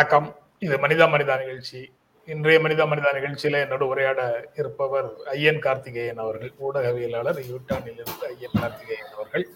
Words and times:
வணக்கம். 0.00 0.36
இது 0.58 0.76
மனிதா 0.76 1.06
மனிதா 1.08 1.38
நிகழ்ச்சி. 1.38 1.92
இன்றைய 2.26 2.60
மனிதா 2.60 2.88
மனிதா 2.88 3.08
நிகழ்ச்சியில 3.12 3.56
என்னோட 3.60 3.80
உரையாட 3.80 4.48
இருப்பவர் 4.54 5.10
ஐயன் 5.30 5.58
கார்த்திகேயன் 5.58 6.16
அவர்கள். 6.16 6.52
ஊடகவியலாளர் 6.58 7.40
யூட்டானில் 7.40 7.92
இருந்து 7.92 8.26
ஐயன் 8.26 8.50
கார்த்திகேயன் 8.60 9.12
அவர்கள். 9.14 9.48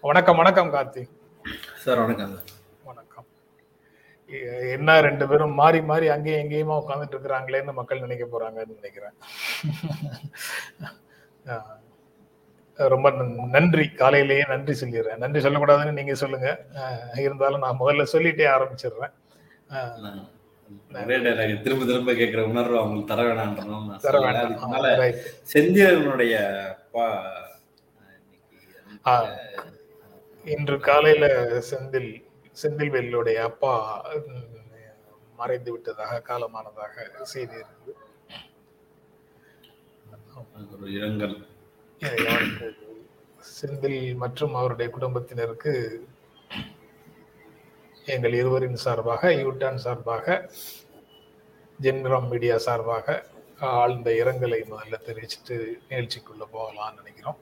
வணக்கம் 0.00 0.36
வணக்கம் 0.36 0.74
கார்த்திக் 0.74 1.08
சார் 1.76 1.98
வணக்கம் 1.98 2.40
வணக்கம். 2.84 3.26
என்ன 4.70 5.00
ரெண்டு 5.00 5.28
பேரும் 5.28 5.54
மாறி 5.54 5.82
மாறி 5.82 6.08
அங்கேயும் 6.08 6.50
எங்கேயுமா 6.50 6.74
உட்காந்துட்டு 6.74 7.14
இருக்கிறாங்களேன்னு 7.14 7.72
மக்கள் 7.72 8.00
நினைக்க 8.00 8.26
போறாங்கன்னு 8.26 8.74
நினைக்கிறேன். 8.74 9.12
ரொம்ப 12.74 13.10
நன்- 13.10 13.48
நன்றி. 13.48 13.88
காலையிலேயே 13.88 14.44
நன்றி 14.48 14.86
சொல்லிடுறேன். 14.86 15.16
நன்றி 15.16 15.40
சொல்லக்கூடாதுன்னு 15.40 15.92
நீங்க 15.92 16.14
சொல்லுங்க. 16.14 16.64
இருந்தாலும் 17.14 17.60
நான் 17.60 17.78
முதல்ல 17.80 18.06
சொல்லிட்டே 18.12 18.46
ஆரம்பிச்சிடுறேன். 18.46 19.12
திரும்ப 21.60 21.84
திரும்ப 21.84 22.12
கேட்கிற 22.14 22.40
உணர்வு 22.46 22.76
அவங்களுக்கு 22.78 23.10
தர 23.10 23.20
வேணான்றதுனால 23.26 23.80
நான் 23.84 24.02
தர 24.04 24.18
right. 25.00 25.16
செந்திலனுடைய 25.50 26.34
அப்பா. 26.74 27.06
இன்று 30.44 30.76
காலையில 30.82 31.24
செந்தில் 31.68 32.10
செந்தில்வேலுடைய 32.56 33.38
அப்பா 33.48 33.72
ம், 34.18 34.46
மறைந்து 35.38 35.70
விட்டதாக 35.70 36.22
காலமானதாக 36.22 36.94
செய்தி 37.26 37.56
இருந்தது 37.56 37.92
செந்தில் 43.52 44.00
மற்றும் 44.16 44.54
அவருடைய 44.54 44.88
குடும்பத்தினருக்கு 44.90 45.72
எங்கள் 48.14 48.34
இருவரின் 48.40 48.82
சார்பாக 48.84 49.30
யூட்டான் 49.42 49.80
சார்பாக 49.84 50.50
ஜென்ராம் 51.82 52.28
மீடியா 52.28 52.56
சார்பாக 52.66 53.06
ஆழ்ந்த 53.58 54.10
இரங்கலை 54.22 54.60
முதல்ல 54.70 54.98
தெரிவிச்சுட்டு 55.06 55.56
நிகழ்ச்சிக்குள்ள 55.90 56.44
போகலாம்னு 56.52 56.98
நினைக்கிறோம். 57.00 57.38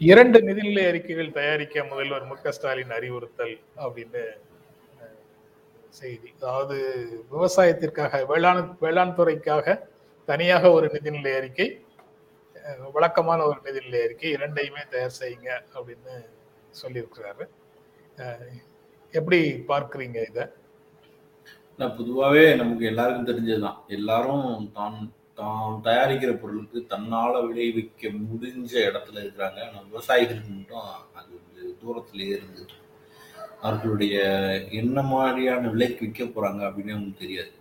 இரண்டு 0.00 0.38
நிதிநிலை 0.38 0.84
அறிக்கைகள் 0.88 1.36
தயாரிக்க 1.38 1.84
முதல்வர் 1.84 2.26
மு 2.26 2.36
க 2.42 2.52
ஸ்டாலின் 2.52 2.94
அறிவுறுத்தல் 2.96 3.56
அப்படின்னு 3.76 4.24
செய்தி. 6.00 6.28
அதாவது 6.40 6.76
விவசாயத்திற்காக 7.32 8.22
வேளாண் 8.32 8.62
வேளாண் 8.80 9.16
துறைக்காக 9.18 9.76
தனியாக 10.28 10.70
ஒரு 10.70 10.86
நிதிநிலை 10.86 11.32
அறிக்கை 11.40 11.68
வழக்கமான 12.94 13.40
ஒரு 13.50 13.58
நிதிநிலை 13.64 14.00
இருக்கு 14.06 14.26
இரண்டையுமே 14.36 14.82
தயார் 14.92 15.18
செய்யுங்க 15.20 15.50
அப்படின்னு 15.76 16.14
சொல்லியிருக்கிறாரு. 16.80 17.44
எப்படி 19.14 19.40
பார்க்குறீங்க 19.70 20.18
இதை? 20.30 20.44
நான் 21.78 21.96
பொதுவாகவே 21.98 22.44
நமக்கு 22.60 22.84
எல்லாருக்கும் 22.92 23.28
தெரிஞ்சதுதான். 23.30 23.78
எல்லாரும் 23.96 24.48
தான் 24.78 24.98
தான் 25.40 25.80
தயாரிக்கிற 25.86 26.32
பொருளுக்கு 26.40 26.78
தன்னால் 26.92 27.46
விளைவிக்க 27.48 28.10
முடிஞ்ச 28.28 28.72
இடத்துல 28.88 29.22
இருக்கிறாங்க. 29.24 29.60
ஆனால் 29.66 29.88
விவசாயிகளுக்கு 29.90 30.52
மட்டும் 30.58 30.86
அது 31.18 31.30
வந்து 31.40 31.62
தூரத்திலேயே 31.80 32.34
இருந்தது 32.38 32.66
அவர்களுடைய 33.66 34.16
என்ன 34.80 35.02
மாதிரியான 35.12 35.68
விலைக்கு 35.74 36.02
விற்க 36.04 36.24
போகிறாங்க 36.24 36.62
அப்படின்னு 36.68 36.94
அவங்களுக்கு 36.94 37.24
தெரியாது. 37.24 37.52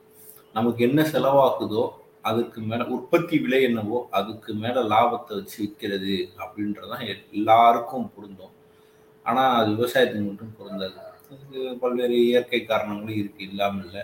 நமக்கு 0.58 0.82
என்ன 0.88 1.02
செலவாகுதோ 1.14 1.84
அதுக்கு 2.30 2.60
மேலே 2.70 2.84
உற்பத்தி 2.96 3.36
விலை 3.44 3.60
என்னவோ 3.68 3.98
அதுக்கு 4.18 4.52
மேலே 4.64 4.82
லாபத்தை 4.92 5.34
வச்சு 5.40 5.58
விற்கிறது 5.62 6.16
அப்படின்றதான் 6.44 7.06
எல்லாருக்கும் 7.38 8.12
பொருந்தும். 8.16 8.54
ஆனால் 9.26 9.58
அது 9.60 9.70
விவசாயத்துக்கு 9.78 10.28
மட்டும் 10.30 10.56
பொருந்தாது. 10.60 10.98
அதுக்கு 11.26 11.60
பல்வேறு 11.82 12.18
இயற்கை 12.30 12.62
காரணங்களும் 12.72 13.20
இருக்கு 13.22 13.44
இல்லாமல் 13.50 13.86
இல்லை 13.88 14.04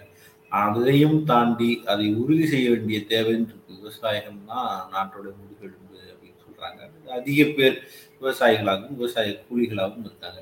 அதையும் 0.51 1.17
தாண்டி 1.31 1.71
அதை 1.91 2.05
உறுதி 2.21 2.45
செய்ய 2.53 2.67
வேண்டிய 2.73 2.99
தேவைன்னு 3.13 3.49
இருக்கு. 3.51 3.73
விவசாயம் 3.81 4.39
தான் 4.51 4.69
நாட்டோட 4.93 5.27
முதுகெலும்பு 5.39 5.97
அப்படின்னு 6.11 6.39
சொல்றாங்க. 6.45 6.81
அதிக 7.17 7.43
பேர் 7.57 7.77
விவசாயிகளாகவும் 8.21 8.97
விவசாய 8.99 9.35
கூலிகளாகவும் 9.49 10.07
இருக்காங்க. 10.09 10.39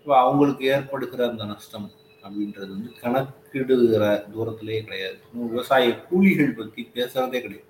இப்போ 0.00 0.14
அவங்களுக்கு 0.24 0.64
ஏற்படுகிற 0.74 1.22
அந்த 1.30 1.44
நஷ்டம் 1.52 1.88
அப்படின்றது 2.28 2.70
வந்து 2.76 2.92
கணக்கிடுகிற 3.02 4.04
தூரத்திலேயே 4.34 4.80
கிடையாது. 4.86 5.18
விவசாய 5.52 5.90
கூலிகள் 6.08 6.56
பற்றி 6.60 6.82
பேசுறதே 6.96 7.40
கிடையாது. 7.44 7.66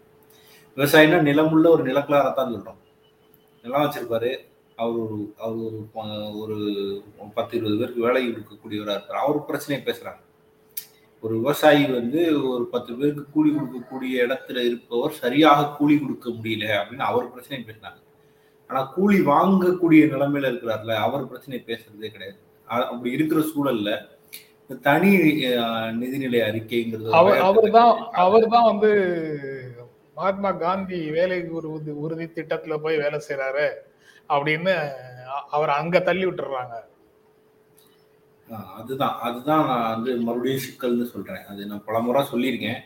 விவசாயினா 0.77 1.19
நிலமுள்ள 1.29 1.67
ஒரு 1.77 1.85
நிலக்கலாரத்தான் 1.91 2.53
சொல்கிறோம் 2.55 2.81
நிலம் 3.65 3.85
வச்சிருப்பாரு. 3.85 4.31
அவர் 4.83 4.99
ஒரு 5.05 5.19
அவர் 5.45 5.61
ஒரு 6.41 6.57
ஒரு 7.21 7.31
பத்து 7.37 7.53
இருபது 7.59 7.79
பேருக்கு 7.79 8.05
வேலை 8.07 8.21
கொடுக்கக்கூடியவராக 8.27 8.97
இருப்பார். 8.97 9.23
அவர் 9.25 9.47
பிரச்சனையை 9.49 9.81
பேசுறாங்க. 9.87 10.21
ஒரு 11.23 11.33
விவசாயி 11.39 11.85
வந்து 11.95 12.21
ஒரு 12.51 12.65
பத்து 12.75 12.91
பேருக்கு 12.99 13.25
கூலி 13.37 13.51
கொடுக்கக்கூடிய 13.55 14.27
இடத்துல 14.27 14.59
இருப்பவர் 14.69 15.17
சரியாக 15.23 15.71
கூலி 15.79 15.95
கொடுக்க 16.03 16.29
முடியல 16.37 16.67
அப்படின்னு 16.81 17.09
அவர் 17.11 17.33
பிரச்சனையை 17.33 17.63
பேசுறாங்க. 17.71 17.99
ஆனால் 18.71 18.91
கூலி 18.97 19.19
வாங்கக்கூடிய 19.33 20.05
நிலைமையில 20.13 20.51
இருக்கிறார்ல 20.51 20.95
அவர் 21.07 21.29
பிரச்சனை 21.33 21.59
பேசுறதே 21.71 22.11
கிடையாது. 22.15 22.39
அப்படி 22.93 23.11
இருக்கிற 23.17 23.41
சூழல்ல 23.51 23.91
தனி 24.71 25.17
நிதிநிலை 25.99 26.41
அறிக்கைங்கிறது 26.43 27.11
அவர் 27.43 27.71
தான். 27.71 27.93
அவர் 28.15 28.49
தான் 28.49 28.65
வந்து 28.65 28.91
மகாத்மா 30.17 30.51
காந்தி 30.51 31.11
வேலை 31.11 31.49
உறுதி 31.49 31.91
உறுதி 31.91 32.25
திட்டத்துல 32.27 32.77
போய் 32.79 32.97
வேலை 32.97 33.21
செய்யறாரு 33.29 33.67
அப்படின்னு 34.29 34.75
அவர் 35.51 35.69
அங்க 35.71 36.01
தள்ளி 36.01 36.27
விட்டுறாங்க. 36.27 36.75
அதுதான் 38.77 39.19
அதுதான் 39.21 39.67
நான் 39.67 39.91
வந்து 39.95 40.17
மறுபடியும் 40.17 40.61
சிக்கல்னு 40.61 41.03
சொல்றேன். 41.05 41.45
அது 41.45 41.67
நான் 41.67 41.85
பலமுறை 41.85 42.25
சொல்லியிருக்கேன். 42.33 42.81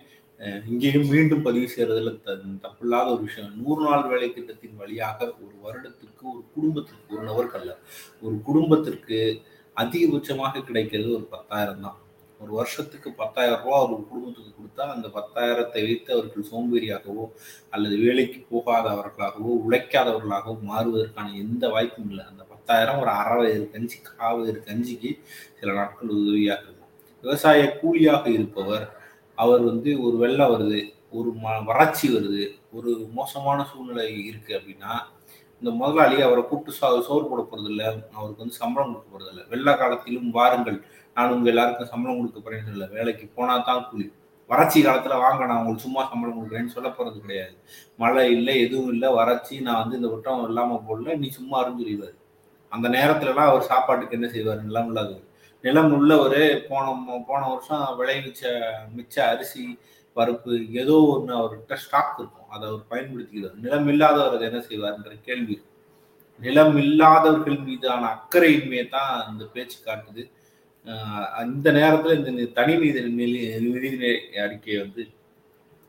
இங்கேயும் 0.67 1.09
மீண்டும் 1.09 1.43
பதிவு 1.43 1.69
செய்யறதுல 1.77 2.23
த- 2.23 2.37
தப்பில்லாத 2.63 3.13
ஒரு 3.13 3.23
விஷயம். 3.23 3.63
நூறு 3.63 3.83
நாள் 3.85 4.09
வேலை 4.09 4.33
திட்டத்தின் 4.33 4.77
வழியாக 4.77 5.25
ஒரு 5.41 5.55
வருடத்திற்கு 5.63 6.29
ஒரு 6.33 6.45
குடும்பத்திற்கு 6.55 7.17
ஒரு 7.17 7.27
நபருக்கு 7.27 7.59
அல்ல 7.59 7.79
ஒரு 8.21 8.41
குடும்பத்திற்கு 8.43 9.19
அதிகபட்சமாக 9.77 10.65
கிடைக்கிறது 10.69 11.11
ஒரு 11.19 11.27
பத்தாயிரம் 11.35 11.85
தான். 11.87 11.99
ஒரு 12.41 12.53
வருஷத்துக்கு 12.53 13.09
பத்தாயிரம் 13.13 13.61
ரூபா 13.65 13.77
ஒரு 13.85 14.05
குடும்பத்துக்கு 14.11 14.53
கொடுத்தா 14.59 14.85
அந்த 14.95 15.09
பத்தாயிரத்தை 15.09 15.83
வைத்து 15.89 16.11
அவர்கள் 16.17 16.49
சோம்பேறியாகவோ 16.51 17.25
அல்லது 17.71 17.97
வேலைக்கு 18.05 18.39
போகாதவர்களாகவோ 18.53 19.53
உழைக்காதவர்களாகவோ 19.67 20.55
மாறுவதற்கான 20.71 21.35
எந்த 21.45 21.65
வாய்ப்பும் 21.69 22.09
இல்லை. 22.11 22.25
அந்த 22.25 22.43
பத்தாயிரம் 22.45 23.01
ஒரு 23.03 23.11
அரை 23.11 23.53
கஞ்சி 23.75 23.99
காவயிறு 24.09 24.61
கஞ்சிக்கு 24.69 25.13
சில 25.61 25.73
நாட்கள் 25.73 26.17
உதவியாக 26.17 26.65
இருக்கும். 26.65 26.91
விவசாய 27.25 27.63
கூலியாக 27.81 28.25
இருப்பவர் 28.31 28.85
அவர் 29.35 29.63
வந்து 29.63 29.91
ஒரு 30.01 30.17
வெள்ளம் 30.17 30.53
வருது 30.55 30.81
ஒரு 31.19 31.31
ம 31.43 31.55
வறட்சி 31.65 32.07
வருது 32.09 32.45
ஒரு 32.73 32.91
மோசமான 33.15 33.65
சூழ்நிலை 33.71 34.07
இருக்கு 34.31 34.53
அப்படின்னா 34.59 34.93
இந்த 35.63 35.73
முதலாளி 35.81 36.17
அவரை 36.27 36.43
கூப்பிட்டு 36.45 36.79
சோ 36.79 36.89
சோறு 37.09 37.25
போட 37.31 37.43
போறதில்ல. 37.51 37.83
அவருக்கு 38.17 38.43
வந்து 38.45 38.57
சம்பளம் 38.63 38.91
கொடுக்க 38.93 39.09
போறதில்ல. 39.13 39.43
வெள்ள 39.53 39.69
காலத்திலும் 39.83 40.31
வாருங்கள். 40.39 40.79
நான் 41.17 41.33
உங்க 41.35 41.49
எல்லாருக்கும் 41.53 41.91
சம்பளம் 41.93 42.19
கொடுக்க 42.21 42.39
போறேன்னு 42.41 42.69
சொல்லல. 42.69 42.89
வேலைக்கு 42.97 43.25
போனா 43.37 43.55
தான் 43.69 43.87
கூலி. 43.91 44.07
வறட்சி 44.51 44.79
காலத்துல 44.85 45.19
வாங்க 45.25 45.43
நான் 45.49 45.59
உங்களுக்கு 45.59 45.85
சும்மா 45.87 46.03
சம்பளம் 46.11 46.37
கொடுக்குறேன்னு 46.39 46.75
சொல்ல 46.77 46.89
போறது 46.97 47.19
கிடையாது. 47.25 47.55
மழை 48.03 48.25
இல்லை 48.37 48.55
எதுவும் 48.65 48.91
இல்லை 48.95 49.09
வறட்சி 49.19 49.55
நான் 49.67 49.81
வந்து 49.83 49.99
இந்த 50.01 50.09
வட்டம் 50.15 50.43
இல்லாம 50.49 50.81
போடல 50.89 51.17
நீ 51.23 51.29
சும்மா 51.39 51.57
அறிஞ்சுருவாரு 51.63 52.17
அந்த 52.73 52.87
நேரத்துலலாம் 52.89 53.51
அவர் 53.53 53.71
சாப்பாட்டுக்கு 53.71 54.17
என்ன 54.19 54.29
செய்வார்? 54.35 54.61
நிலம் 54.69 54.89
இல்லாதவர். 54.91 55.27
நிலம் 55.65 55.93
உள்ளவர் 55.99 56.43
போன 56.69 56.85
போன 57.29 57.41
வருஷம் 57.49 57.87
விளைவிச்ச 57.99 58.43
மிச்ச 58.97 59.17
அரிசி 59.33 59.65
பருப்பு 60.17 60.53
ஏதோ 60.81 60.97
ஒன்று 61.15 61.33
அவர்கிட்ட 61.41 61.75
ஸ்டாக் 61.85 62.17
இருக்கும். 62.21 62.49
அதை 62.55 62.65
அவர் 62.71 62.91
பயன்படுத்திக்கிறார். 62.93 63.57
நிலம் 63.65 63.89
இல்லாதவர் 63.93 64.37
அதை 64.37 64.47
என்ன 64.51 64.61
செய்வார்ன்ற 64.71 65.15
கேள்வி. 65.29 65.57
நிலம் 66.41 66.77
இல்லாதவர்கள் 66.85 67.59
மீதான 67.69 68.03
அக்கறையின்மையை 68.15 68.87
தான் 68.97 69.13
இந்த 69.31 69.45
பேச்சு 69.55 69.79
காட்டுது. 69.87 70.23
அந்த 71.41 71.67
நேரத்தில் 71.79 72.31
இந்த 72.33 72.45
தனி 72.59 72.75
நிதி 72.83 73.01
நிதி 73.17 73.91
நிதி 73.95 74.13
அறிக்கையை 74.45 74.79
வந்து 74.85 75.03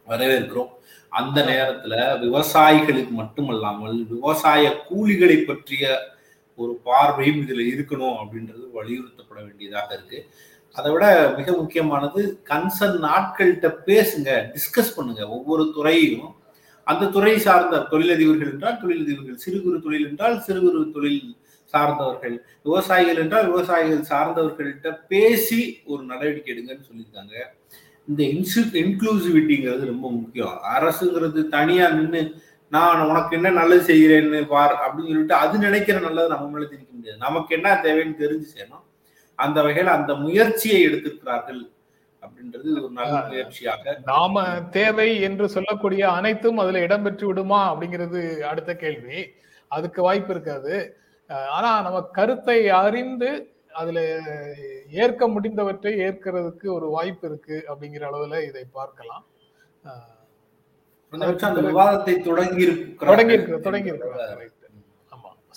வரவேற்கிறோம். 0.08 0.72
அந்த 1.20 1.40
நேரத்துல 1.50 1.96
விவசாயிகளுக்கு 2.24 3.14
மட்டுமல்லாமல் 3.22 3.98
விவசாய 4.14 4.64
கூலிகளை 4.90 5.38
பற்றிய 5.50 5.86
ஒரு 6.60 6.74
பார்வையும் 6.88 7.42
இதுல 7.44 7.62
இருக்கணும் 7.74 8.18
அப்படின்றது 8.22 8.66
வலியுறுத்தப்பட 8.78 9.40
வேண்டியதாக 9.46 9.90
இருக்கு. 9.98 10.20
அதை 10.76 10.90
விட 10.94 11.06
மிக 11.38 11.50
முக்கியமானது 11.52 12.22
கன்சர்ன் 12.52 13.00
நாட்கள்கிட்ட 13.08 13.68
பேசுங்க 13.88 14.30
டிஸ்கஸ் 14.56 14.96
பண்ணுங்க 14.96 15.24
ஒவ்வொரு 15.36 15.66
துறையும் 15.76 16.30
அந்த 16.88 17.10
துறை 17.16 17.34
சார்ந்த 17.46 17.82
தொழிலதிபர்கள் 17.92 18.52
என்றால் 18.54 18.80
தொழிலதிபர்கள் 18.82 19.42
சிறு 19.44 19.60
குறு 19.62 19.78
தொழில் 19.82 20.08
என்றால் 20.10 20.38
சிறு 20.46 20.60
குறு 20.62 20.80
தொழில் 20.96 21.22
சார்ந்தவர்கள் 21.74 22.34
விவசாயிகள் 22.68 23.20
என்றால் 23.24 23.48
விவசாயிகள் 23.52 24.02
சார்ந்தவர்கள்ட்ட 24.10 24.90
பேசி 25.12 25.60
ஒரு 25.86 26.02
நடவடிக்கை 26.04 26.52
எடுங்கன்னு 26.54 26.88
சொல்லியிருக்காங்க. 26.90 27.36
இந்த 28.08 28.22
இன்சு 28.34 28.62
இன்க்ளூசிவிட்டிங்கிறது 28.84 29.86
ரொம்ப 29.94 30.08
முக்கியம். 30.12 30.58
அரசுங்கிறது 30.76 31.44
தனியா 31.58 31.86
நின்று 31.90 32.22
நான் 32.76 33.08
உனக்கு 33.10 33.36
என்ன 33.38 33.50
நல்லது 33.60 33.84
செய்கிறேன்னு 33.90 34.42
பார் 34.54 34.76
அப்படின்னு 34.84 35.12
சொல்லிட்டு 35.12 35.36
அது 35.44 35.58
நினைக்கிற 35.58 35.98
நல்லது 36.00 36.34
நம்ம 36.34 36.50
மேலே 36.54 36.68
திணிக்க 36.70 36.92
முடியாது. 36.96 37.20
நமக்கு 37.26 37.56
என்ன 37.58 37.70
தேவைன்னு 37.86 38.22
தெரிஞ்சு 38.24 38.48
செய்யணும். 38.54 38.86
அந்த 39.40 39.58
வகையில 39.66 39.94
அந்த 40.00 40.14
முயற்சியை 40.26 40.80
எடுத்திருக்கிறார்கள் 40.88 41.62
அப்படின்றது 42.22 42.68
ஒரு 42.80 42.90
நல்ல 43.00 43.16
முயற்சியாக 43.30 43.96
நாம 44.12 44.44
தேவை 44.78 45.08
என்று 45.22 45.46
சொல்லக்கூடிய 45.56 46.04
அனைத்தும் 46.18 46.62
அதுல 46.64 46.84
இடம்பெற்று 46.88 47.26
விடுமா 47.30 47.62
அப்படிங்கிறது 47.72 48.22
அடுத்த 48.52 48.72
கேள்வி. 48.84 49.20
அதுக்கு 49.72 50.00
வாய்ப்பு 50.02 50.32
இருக்காது. 50.34 50.74
ஆனா 51.56 51.70
நம்ம 51.82 52.00
கருத்தை 52.18 52.58
அறிந்து 52.84 53.32
அதுல 53.82 54.00
ஏற்க 55.04 55.28
முடிந்தவற்றை 55.28 55.92
ஏற்கிறதுக்கு 56.08 56.68
ஒரு 56.78 56.88
வாய்ப்பு 56.96 57.26
இருக்கு 57.30 57.58
அப்படிங்கிற 57.70 58.04
அளவுல 58.10 58.42
இதை 58.50 58.64
பார்க்கலாம். 58.80 59.24
அந்த 61.14 61.62
விவாதத்தை 61.70 62.14
தொடங்கி 62.28 62.66
தொடங்கி 63.02 63.36
இருக்கு 63.38 63.66
தொடங்கி 63.68 63.92
இருக்கு 63.92 64.10
ஆமா 64.12 64.63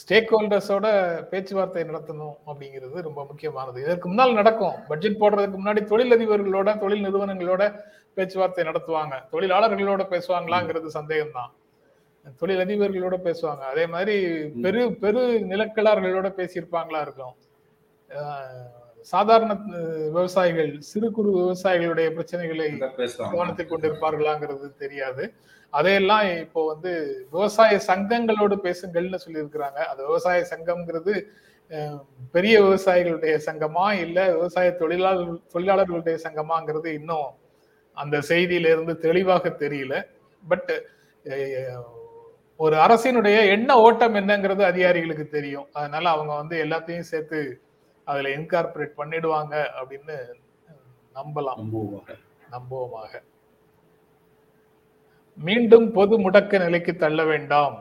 ஸ்டேக் 0.00 0.32
ஹோல்டர்ஸோட 0.32 0.86
பேச்சுவார்த்தை 1.30 1.82
நடத்தணும் 1.90 2.34
அப்படிங்கிறது 2.46 3.02
ரொம்ப 3.06 3.20
முக்கியமானது. 3.24 3.78
இதற்கு 3.84 4.08
முன்னால் 4.08 4.38
நடக்கும். 4.40 4.76
பட்ஜெட் 4.88 5.20
போடுறதுக்கு 5.20 5.60
முன்னாடி 5.60 5.82
தொழிலதிபர்களோட 5.92 6.78
தொழில் 6.78 7.04
நிறுவனங்களோட 7.06 7.62
பேச்சுவார்த்தை 8.14 8.64
நடத்துவாங்க. 8.64 9.14
தொழிலாளர்களோட 9.32 10.04
பேசுவாங்களாங்கிறது 10.12 10.90
சந்தேகம்தான். 10.98 11.52
தொழிலதிபர்களோட 12.40 13.16
பேசுவாங்க. 13.26 13.64
அதே 13.72 13.86
மாதிரி 13.86 14.16
பெரு 14.64 14.82
பெரு 15.02 15.22
நிலக்கிழார்களோட 15.52 16.30
பேசியிருப்பாங்களா 16.38 17.00
இருக்கும். 17.06 17.34
சாதாரண 19.12 19.52
விவசாயிகள் 20.14 20.70
சிறு 20.90 21.08
குறு 21.16 21.30
விவசாயிகளுடைய 21.38 22.08
பிரச்சனைகளை 22.16 22.68
கவனித்துக் 23.32 23.70
கொண்டிருப்பார்களாங்கிறது 23.72 24.68
தெரியாது. 24.82 25.24
அதையெல்லாம் 25.78 26.26
இப்போ 26.44 26.60
வந்து 26.72 26.92
விவசாய 27.34 27.72
சங்கங்களோடு 27.88 28.56
பேசுங்கள்னு 28.66 29.24
சொல்லியிருக்கிறாங்க. 29.24 29.80
அது 29.92 30.00
விவசாய 30.10 30.38
சங்கம்ங்கிறது 30.52 31.14
பெரிய 32.34 32.56
விவசாயிகளுடைய 32.64 33.34
சங்கமா 33.46 33.86
இல்ல 34.04 34.18
விவசாய 34.36 34.68
தொழிலாளர் 34.80 35.32
தொழிலாளர்களுடைய 35.54 36.16
சங்கமாங்கிறது 36.26 36.88
இன்னும் 36.98 37.30
அந்த 37.96 38.16
செய்தியில 38.30 38.70
இருந்து 38.74 38.94
தெளிவாக 39.06 39.54
தெரியல. 39.62 39.94
பட் 40.44 40.72
ஒரு 42.60 42.76
அரசினுடைய 42.84 43.38
எண்ண 43.54 43.70
ஓட்டம் 43.86 44.18
என்னங்கிறது 44.20 44.62
அதிகாரிகளுக்கு 44.72 45.26
தெரியும். 45.36 45.66
அதனால 45.78 46.04
அவங்க 46.14 46.32
வந்து 46.40 46.56
எல்லாத்தையும் 46.64 47.08
சேர்த்து 47.12 47.40
அதுல 48.06 48.30
இன்கார்பரேட் 48.38 48.98
பண்ணிடுவாங்க 49.00 49.54
அப்படின்னு 49.80 50.16
நம்பலாம். 51.18 51.58
நம்புவோமாக. 52.54 53.14
மீண்டும் 55.38 55.86
பொது 55.96 56.14
முடக்க 56.24 56.58
நிலைக்கு 56.64 56.92
தள்ள 56.96 57.20
வேண்டாம். 57.30 57.76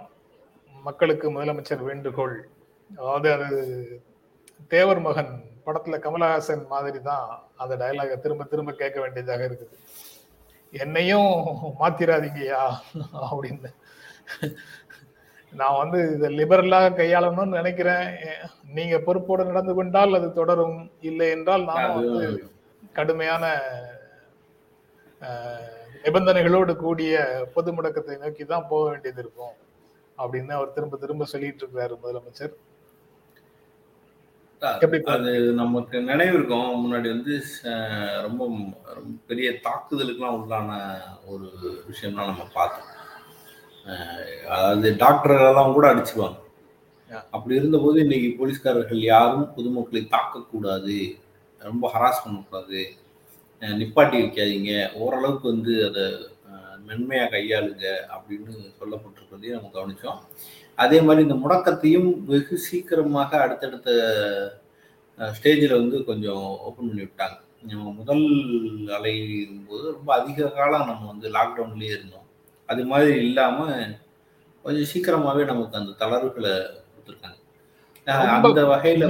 மக்களுக்கு 0.88 1.28
முதலமைச்சர் 1.36 1.88
வேண்டுகோள். 1.90 2.38
அதாவது 3.00 3.28
அது 3.36 3.50
தேவர் 4.74 5.02
மகன் 5.08 5.32
படத்துல 5.66 5.98
கமலஹாசன் 6.04 6.64
மாதிரி 6.74 7.00
தான் 7.10 7.28
அந்த 7.62 7.74
டயலாக 7.82 8.18
திரும்ப 8.24 8.46
திரும்ப 8.52 8.72
கேட்க 8.82 8.98
வேண்டியதாக 9.04 9.48
இருக்குது. 9.50 9.78
என்னையும் 10.74 11.32
மாத்திராதீங்கயா 11.80 12.64
அப்படின்னு. 13.28 13.70
நான் 15.54 15.80
வந்து 15.82 16.00
இதை 16.16 16.30
லிபரலாக 16.40 16.96
கையாளணும்னு 17.00 17.58
நினைக்கிறேன். 17.60 18.08
நீங்க 18.78 18.96
பொறுப்போடு 19.08 19.50
நடந்து 19.50 19.74
கொண்டால் 19.78 20.18
அது 20.20 20.30
தொடரும். 20.40 20.78
இல்லை 21.10 21.28
என்றால் 21.36 21.70
நானும் 21.72 21.98
வந்து 22.00 22.28
கடுமையான 23.00 23.46
நிபந்தனைகளோடு 26.06 26.74
கூடிய 26.84 27.16
பொது 27.56 27.70
முடக்கத்தை 27.76 28.16
நோக்கி 28.24 28.44
தான் 28.54 28.70
போக 28.72 28.84
வேண்டியது 28.90 29.22
இருக்கும் 29.24 29.56
அப்படின்னு 30.18 30.54
அவர் 30.58 30.76
திரும்ப 30.78 30.98
திரும்ப 31.04 31.28
சொல்லிட்டு 31.34 31.62
இருக்கிறாரு 31.64 31.96
முதலமைச்சர். 32.04 32.56
அது 35.16 35.32
நமக்கு 35.62 35.98
நினைவு 36.10 36.36
இருக்கும். 36.38 36.70
முன்னாடி 36.84 37.08
வந்து 37.16 37.34
ரொம்ப 38.26 38.48
பெரிய 39.30 39.48
தாக்குதலுக்குலாம் 39.66 40.38
உள்ளான 40.40 40.80
ஒரு 41.34 41.48
விஷயம்லாம் 41.90 42.32
நம்ம 42.32 42.46
பார்த்தோம். 42.58 42.92
அதாவது 44.54 44.90
டாக்டர்களெல்லாம் 45.04 45.76
கூட 45.78 45.88
அடிச்சுக்குவாங்க. 45.94 46.40
Yeah. 47.12 47.24
அப்படி 47.36 47.54
இருந்தபோது 47.60 47.98
இன்னைக்கு 48.04 48.30
போலீஸ்காரர்கள் 48.38 49.02
யாரும் 49.14 49.44
பொதுமக்களை 49.56 50.02
தாக்கக்கூடாது 50.14 50.96
ரொம்ப 51.62 51.84
ஹராஸ் 51.96 52.24
பண்ணக்கூடாது 52.24 52.80
நிப்பாட்டி 53.62 54.18
வைக்காதீங்க. 54.22 54.94
ஓரளவுக்கு 54.94 55.48
வந்து 55.48 55.90
அதை 55.90 56.04
மென்மையாக 56.86 57.38
கையாளுங்க 57.38 57.86
அப்படின்னு 58.16 58.52
சொல்லப்பட்டிருக்கிறதையும் 58.80 59.58
நம்ம 59.58 59.72
கவனித்தோம் 59.74 60.20
அதே 60.76 61.02
மாதிரி 61.02 61.28
இந்த 61.28 61.36
முடக்கத்தையும் 61.36 62.24
வெகு 62.26 62.58
சீக்கிரமாக 62.58 63.42
அடுத்தடுத்த 63.42 63.90
ஸ்டேஜில் 65.18 65.80
வந்து 65.80 66.04
கொஞ்சம் 66.04 66.44
ஓப்பன் 66.60 66.88
பண்ணி 66.88 67.02
விட்டாங்க. 67.02 67.38
நம்ம 67.62 67.92
முதல் 67.92 68.24
அலை 68.88 69.14
போது 69.68 69.92
ரொம்ப 69.92 70.14
அதிக 70.14 70.50
காலம் 70.50 70.88
நம்ம 70.88 71.08
வந்து 71.08 71.30
லாக்டவுன்லேயே 71.30 71.96
இருந்தோம். 71.98 72.28
அது 72.66 72.86
மாதிரி 72.86 73.26
இல்லாமல் 73.26 73.96
கொஞ்சம் 74.62 74.84
சீக்கிரமாகவே 74.84 75.44
நமக்கு 75.46 75.78
அந்த 75.78 76.06
தளர்வுகளை 76.06 76.54
கொடுத்துருக்காங்க 76.92 77.34
அஹ் 77.34 77.34
ரொம்ப 77.34 77.40
அந்த 77.40 77.40
வகையில் 77.40 77.95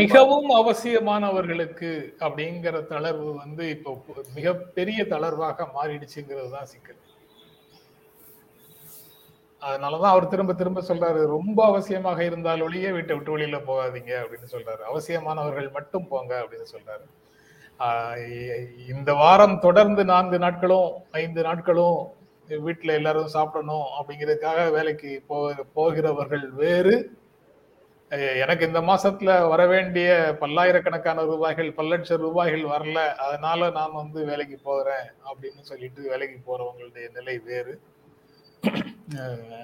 மிகவும் 0.01 0.49
அவசியமானவர்களுக்கு 0.59 1.89
அப்படிங்கிற 2.25 2.75
தளர்வு 2.91 3.31
வந்து 3.41 3.63
இப்போ 3.75 3.91
மிகப்பெரிய 4.37 4.99
தளர்வாக 5.13 5.67
மாறிடுச்சுங்கிறது 5.77 6.49
தான் 6.53 6.69
சிக்கல். 6.73 7.01
அதனாலதான் 9.61 10.13
அவர் 10.13 10.31
திரும்ப 10.33 10.53
திரும்ப 10.59 10.81
சொல்றாரு 10.89 11.21
ரொம்ப 11.35 11.59
அவசியமாக 11.71 12.19
இருந்தால் 12.29 12.63
ஒழிய 12.67 12.87
வீட்டை 12.95 13.13
விட்டு 13.15 13.33
வெளியில 13.35 13.59
போகாதீங்க 13.69 14.13
அப்படின்னு 14.23 14.49
சொல்றாரு. 14.55 14.81
அவசியமானவர்கள் 14.91 15.69
மட்டும் 15.77 16.07
போங்க 16.11 16.33
அப்படின்னு 16.43 16.67
சொல்றாரு. 16.73 17.05
இந்த 18.93 19.11
வாரம் 19.21 19.57
தொடர்ந்து 19.65 20.01
நான்கு 20.13 20.37
நாட்களும் 20.45 20.89
ஐந்து 21.23 21.41
நாட்களும் 21.47 21.99
வீட்டுல 22.65 22.97
எல்லாரும் 22.99 23.33
சாப்பிடணும் 23.35 23.85
அப்படிங்கிறதுக்காக 23.97 24.59
வேலைக்கு 24.77 25.11
போ 25.29 25.37
போகிறவர்கள் 25.77 26.45
வேறு 26.63 26.95
எனக்கு 28.09 28.67
இந்த 28.67 28.81
மாசத்துல 28.81 29.49
வர 29.49 29.67
வேண்டிய 29.67 30.35
பல்லாயிரக்கணக்கான 30.39 31.21
ரூபாய்கள் 31.21 31.73
பல 31.73 31.87
லட்சம் 31.87 32.19
ரூபாய்கள் 32.19 32.61
வரல. 32.61 33.07
அதனால 33.07 33.69
நான் 33.69 33.93
வந்து 33.93 34.25
வேலைக்கு 34.25 34.59
போகிறேன் 34.63 35.11
அப்படின்னு 35.25 35.59
சொல்லிட்டு 35.61 36.01
வேலைக்கு 36.01 36.39
போறவங்களுடைய 36.39 37.11
நிலை 37.13 37.39
வேறு. 37.39 37.79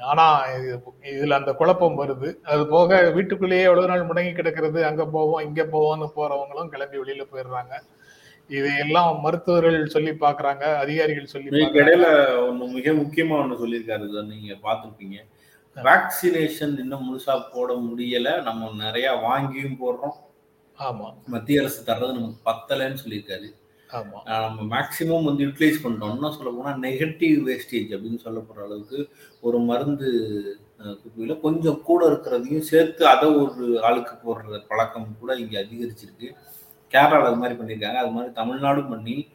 ஆனா 0.02 0.48
இது- 0.48 0.80
இதுல 1.02 1.30
அந்த 1.30 1.54
குழப்பம் 1.54 2.00
வருது. 2.00 2.36
அது 2.44 2.68
போக 2.68 3.10
வீட்டுக்குள்ளேயே 3.10 3.64
எவ்வளவு 3.64 3.88
நாள் 3.88 4.08
முடங்கி 4.08 4.34
கிடக்கிறது 4.34 4.86
அங்க 4.86 5.06
போவோம் 5.06 5.46
இங்க 5.46 5.64
போவோம்னு 5.64 6.10
போறவங்களும் 6.16 6.68
கிளம்பி 6.68 6.98
வெளியில 6.98 7.26
போயிடுறாங்க. 7.34 7.82
இதையெல்லாம் 8.48 9.20
மருத்துவர்கள் 9.20 9.86
சொல்லி 9.86 10.10
பாக்குறாங்க 10.10 10.76
அதிகாரிகள் 10.76 11.26
சொல்லி 11.26 11.50
இடையில 11.50 12.06
ஒண்ணு 12.36 12.68
மிக 12.68 12.92
முக்கியமா 12.92 13.38
ஒண்ணு 13.38 13.56
சொல்லியிருக்காரு 13.56 14.26
நீங்க 14.26 14.54
பார்த்திருப்பீங்க. 14.64 15.26
வேக்சினேஷன் 15.76 16.80
இன்னும் 16.80 17.06
முழுசா 17.08 17.42
போட 17.54 17.74
முடியல. 17.74 18.42
நம்ம 18.42 18.72
நிறைய 18.84 19.08
வாங்கியும் 19.28 19.78
போடுறோம். 19.86 20.18
ஆமா. 20.80 21.14
மத்திய 21.26 21.62
அரசு 21.62 21.82
தர்றது 21.84 22.14
நமக்கு 22.14 22.50
பத்தலைன்னு 22.52 22.98
சொல்லியிருக்காரு. 23.06 23.50
நம்ம 24.26 24.62
மேக்சிமம் 24.76 25.24
வந்து 25.24 25.46
யூட்டிலைஸ் 25.46 25.82
பண்ணிட்டோம். 25.84 26.14
இன்னும் 26.14 26.32
சொல்ல 26.32 26.52
போனா 26.58 26.78
நெகட்டிவ் 26.78 27.40
வேஸ்டேஜ் 27.48 27.94
அப்படின்னு 27.96 28.20
சொல்லப்படுற 28.26 28.60
அளவுக்கு 28.66 29.08
ஒரு 29.42 29.60
மருந்து 29.60 30.10
குப்பியில 30.80 31.40
கொஞ்சம் 31.40 31.82
கூட 31.82 32.10
இருக்கிறதையும் 32.10 32.68
சேர்த்து 32.72 33.08
அதை 33.08 33.30
ஒரு 33.30 33.84
ஆளுக்கு 33.84 34.16
போடுற 34.24 34.62
பழக்கம் 34.68 35.18
கூட 35.20 35.36
இங்க 35.36 35.60
அதிகரிச்சிருக்கு. 35.60 36.30
கேரளாவில் 36.92 37.30
அது 37.30 37.36
மாதிரி 37.36 37.60
பண்ணியிருக்காங்க. 37.60 38.00
அது 38.04 38.12
மாதிரி 38.12 38.34
தமிழ்நாடும் 38.42 38.90
பண்ணி 38.90 39.28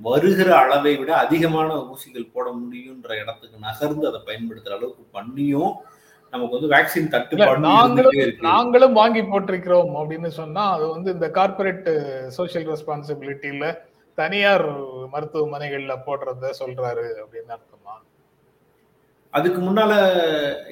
வருகிற 0.00 0.48
அளவை 0.58 0.92
விட 0.96 1.10
அதிகமான 1.16 1.70
ஊசிகள் 1.86 2.32
போட 2.32 2.46
முடியுன்ற 2.58 3.10
இடத்துக்கு 3.22 3.64
நகர்ந்து 3.64 4.06
அதை 4.06 4.20
பயன்படுத்துற 4.26 4.74
அளவுக்கு 4.74 5.04
பண்ணியும் 5.14 5.72
நமக்கு 6.32 6.56
வந்து 6.56 6.72
வேக்சின் 6.72 7.12
தட்டுப்பாடு 7.12 7.64
நாங்களும் 7.70 8.18
நாங்களும் 8.48 8.98
வாங்கி 8.98 9.22
போட்டிருக்கிறோம் 9.24 9.92
அப்படின்னு 10.00 10.30
சொன்னா 10.36 10.64
அது 10.74 10.84
வந்து 10.88 11.10
இந்த 11.12 11.28
கார்ப்பரேட் 11.38 11.88
சோஷியல் 12.36 12.68
ரெஸ்பான்சிபிலிட்டியில 12.70 13.64
தனியார் 14.18 14.66
மருத்துவமனைகள்ல 15.12 15.94
போடுறத 16.06 16.50
சொல்றாரு 16.60 17.06
அப்படின்னு 17.20 17.52
அர்த்தமா? 17.56 17.94
அதுக்கு 19.34 19.60
முன்னால 19.60 19.92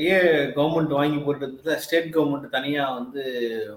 ஏன் 0.07 0.31
கவர்மெண்ட் 0.55 0.93
வாங்கி 0.93 1.19
போடுறதுல 1.19 1.75
ஸ்டேட் 1.77 2.09
கவர்மெண்ட் 2.15 2.47
தனியா 2.51 2.85
வந்து 2.91 3.23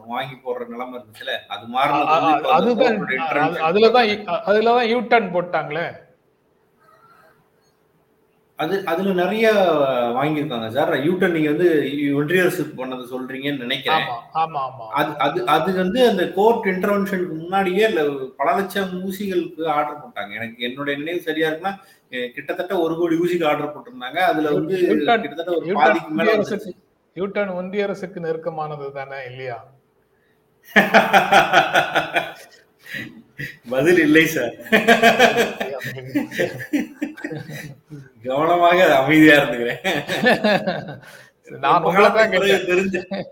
வாங்கி 0.08 0.36
போடுற 0.38 0.66
நிலைமை 0.68 0.96
இருந்துச்சுல 0.96 1.34
அது 1.48 1.66
மாறினது 1.74 2.16
அதுதான். 2.56 2.98
அதுலதான் 3.68 4.10
அதுலதான் 4.46 4.90
யூ 4.90 5.00
டர்ன் 5.12 5.34
போட்டாங்களே 5.34 5.86
அது 8.62 8.84
அதுல 8.86 9.14
நிறைய 9.20 9.46
வாங்கியிருக்காங்க 10.18 10.70
சார். 10.70 10.90
யூட்டன் 11.06 11.32
நீங்க 11.32 11.54
வந்து 11.54 11.68
ஒன்றிய 12.20 12.44
அரசு 12.44 12.64
பண்ணதை 12.80 13.04
சொல்றீங்கன்னு 13.12 13.58
நினைக்கிறேன். 13.58 14.04
அது 15.00 15.12
அது 15.26 15.40
அது 15.56 15.72
வந்து 15.80 16.10
அந்த 16.10 16.32
கோர்ட் 16.36 16.68
இன்டர்வென்ஷனுக்கு 16.72 17.38
முன்னாடியே 17.38 17.90
இல்ல 17.90 18.02
பல 18.40 18.58
லட்சம் 18.58 19.02
ஊசிகளுக்கு 19.02 19.64
ஆர்டர் 19.76 20.02
போட்டாங்க. 20.02 20.40
எனக்கு 20.40 20.66
என்னுடைய 20.70 21.02
நினைவு 21.02 21.22
சரியா 21.22 21.50
இருக்குன்னா 21.50 21.78
கிட்டத்தட்ட 22.36 22.80
ஒரு 22.80 22.98
கோடி 22.98 23.18
ஊசிக்கு 23.18 23.48
ஆர்டர் 23.52 23.74
போட்டிருந்தாங்க. 23.74 24.20
அதுல 24.32 24.52
வந்து 24.52 24.76
கிட்டத்தட்ட 25.24 25.60
ஒரு 25.60 25.80
பாதிக்கு 25.80 26.20
மேல 26.20 26.34
யூட்டன் 27.16 27.56
ஒன்றிய 27.56 27.84
அரசுக்கு 27.84 28.26
நெருக்கமானது 28.26 28.94
தானே 28.94 29.30
இல்லையா? 29.30 29.58
பதில் 33.70 34.00
இல்லை 34.00 34.28
சார். 34.28 34.56
கவனமாக 38.24 38.96
அமைதியா 38.96 39.36
இருந்துக்கிறேன். 39.36 41.00
நான் 41.60 41.84
தெரிஞ்சு 42.70 43.24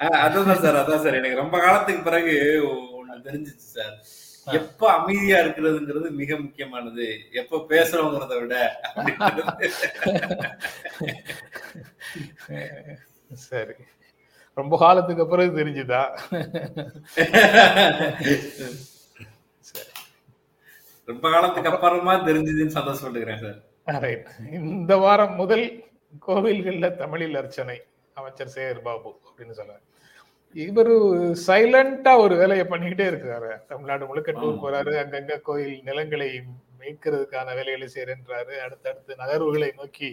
அதான் 0.00 0.62
சார் 0.62 0.74
அதான் 0.74 1.02
சார். 1.02 1.14
எனக்கு 1.14 1.36
ரொம்ப 1.36 1.58
காலத்துக்கு 1.58 2.02
பிறகு 2.02 2.62
ஒண்ணு 2.66 3.24
தெரிஞ்சிச்சு 3.24 3.56
சார். 3.56 3.98
எப்ப 4.46 4.92
அமைதியா 4.92 5.38
இருக்கிறதுங்கிறது 5.38 6.10
மிக 6.10 6.36
முக்கியமானது. 6.36 7.16
எப்ப 7.32 7.64
பேசுறோங்கிறத 7.68 8.40
விட. 8.40 8.80
சரி. 13.34 13.72
ரொம்ப 14.54 14.78
காலத்துக்கு 14.78 15.22
அப்புறம் 15.22 15.56
தெரிஞ்சுதா? 15.56 16.18
ரொம்ப 21.08 21.26
காலத்துக்கு 21.32 21.70
அப்புறமா 21.70 22.14
தெரிஞ்சதுன்னு 22.28 22.76
சந்தோஷப்பட்டுக்கிறேன் 22.78 23.42
சார். 23.44 23.58
ரைட் 24.04 24.26
இந்த 24.58 24.96
வாரம் 25.04 25.34
முதல் 25.40 25.66
கோவில்கள்ல 26.26 26.88
தமிழில் 27.02 27.38
அர்ச்சனை 27.40 27.76
அமைச்சர் 28.18 28.52
சேகர் 28.56 28.82
பாபு 28.86 29.10
அப்படின்னு 29.26 29.56
சொல்றாரு. 29.60 29.84
இவரு 30.54 30.94
சைலண்டா 31.46 32.12
ஒரு 32.24 32.34
வேலையை 32.40 32.64
பண்ணிக்கிட்டே 32.70 33.06
இருக்காரு. 33.10 33.50
தமிழ்நாடு 33.70 34.06
முழுக்க 34.10 34.30
டூர். 34.32 34.62
போறாரு. 34.64 34.92
அங்கங்க 35.02 35.40
கோயில் 35.48 35.76
நிலங்களை 35.88 36.28
மீட்கிறதுக்கான 36.80 37.54
வேலைகளை 37.58 37.88
செய்யறேன்றாரு. 37.94 38.54
அடுத்தடுத்து 38.66 39.20
நகர்வுகளை 39.22 39.70
நோக்கி 39.80 40.10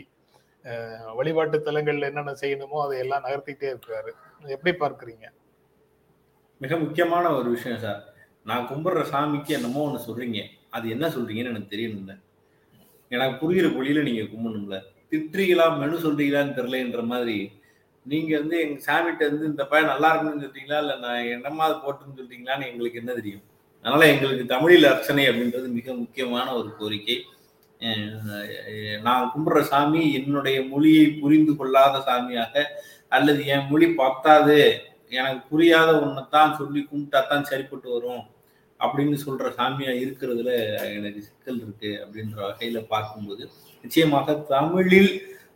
வழிபாட்டு 1.19 1.57
தலங்கள்ல 1.65 2.09
என்னென்ன 2.11 2.37
செய்யணுமோ 2.43 2.77
அதை 2.85 2.97
எல்லாம் 3.05 3.25
நகர்த்திட்டே 3.25 3.67
இருக்கிறாரு 3.73 4.11
எப்படி 4.55 4.71
பார்க்கறீங்க? 4.83 5.25
மிக 6.61 6.77
முக்கியமான 6.83 7.25
ஒரு 7.39 7.49
விஷயம் 7.49 7.83
சார். 7.85 8.01
நான் 8.49 8.69
கும்பிடுற 8.71 9.03
சாமிக்கு 9.13 9.51
என்னமோ 9.57 9.83
ஒண்ணு 9.87 10.07
சொல்றீங்க. 10.07 10.41
அது 10.75 10.85
என்ன 10.95 11.05
சொல்றீங்கன்னு 11.15 11.51
எனக்கு 11.53 11.73
தெரியணும்ல. 11.73 12.13
எனக்கு 13.11 13.35
புரிகிற 13.41 13.67
பொழியில 13.75 14.03
நீங்க 14.07 14.23
கும்பிடணும்ல 14.31 14.77
திட்டுறீங்களா 15.11 15.65
மெனு 15.81 15.97
சொல்றீங்களான்னு 16.05 16.57
தெரியலன்ற 16.59 17.03
மாதிரி 17.11 17.37
நீங்க 18.05 18.31
வந்து 18.41 18.55
எங்க 18.63 18.77
சாமிகிட்ட 18.87 19.29
வந்து 19.29 19.45
இந்த 19.51 19.63
பையன் 19.69 19.91
நல்லா 19.91 20.09
இருக்கணும்னு 20.11 20.43
சொல்றீங்களா? 20.45 20.79
இல்ல 20.83 20.93
நான் 21.05 21.29
என்னமா 21.35 21.63
அது 21.67 21.77
போட்டுன்னு 21.83 22.17
சொல்றீங்களான்னு 22.19 22.67
எங்களுக்கு 22.71 23.01
என்ன 23.01 23.13
தெரியும்? 23.19 23.43
அதனால 23.85 24.03
எங்களுக்கு 24.13 24.45
தமிழில் 24.53 24.89
அர்ச்சனை 24.91 25.23
அப்படின்றது 25.29 25.67
மிக 25.77 25.87
முக்கியமான 26.01 26.47
ஒரு 26.59 26.69
கோரிக்கை. 26.79 27.17
நான் 29.07 29.31
கும்பிடுற 29.33 29.61
சாமி 29.71 30.01
என்னுடைய 30.19 30.57
மொழியை 30.71 31.05
புரிந்து 31.21 31.53
கொள்ளாத 31.59 31.95
சாமியாக 32.09 32.63
அல்லது 33.15 33.41
என் 33.55 33.67
மொழி 33.71 33.87
பத்தாது 34.01 34.57
எனக்கு 35.17 35.41
புரியாத 35.51 35.89
ஒன்றைத்தான் 36.03 36.55
சொல்லி 36.59 36.81
கும்பிட்டா 36.91 37.19
தான் 37.31 37.49
சரிப்பட்டு 37.49 37.89
வரும். 37.95 38.23
அப்படின்னு 38.79 39.17
சொல்ற 39.25 39.51
சாமியா 39.59 39.91
இருக்கிறதுல 40.03 40.51
எனக்கு 40.97 41.21
சிக்கல் 41.27 41.61
இருக்கு 41.63 41.91
அப்படின்ற 42.03 42.37
வகையில 42.47 42.79
பார்க்கும்போது 42.93 43.43
நிச்சயமாக 43.83 44.35
தமிழில் 44.53 45.11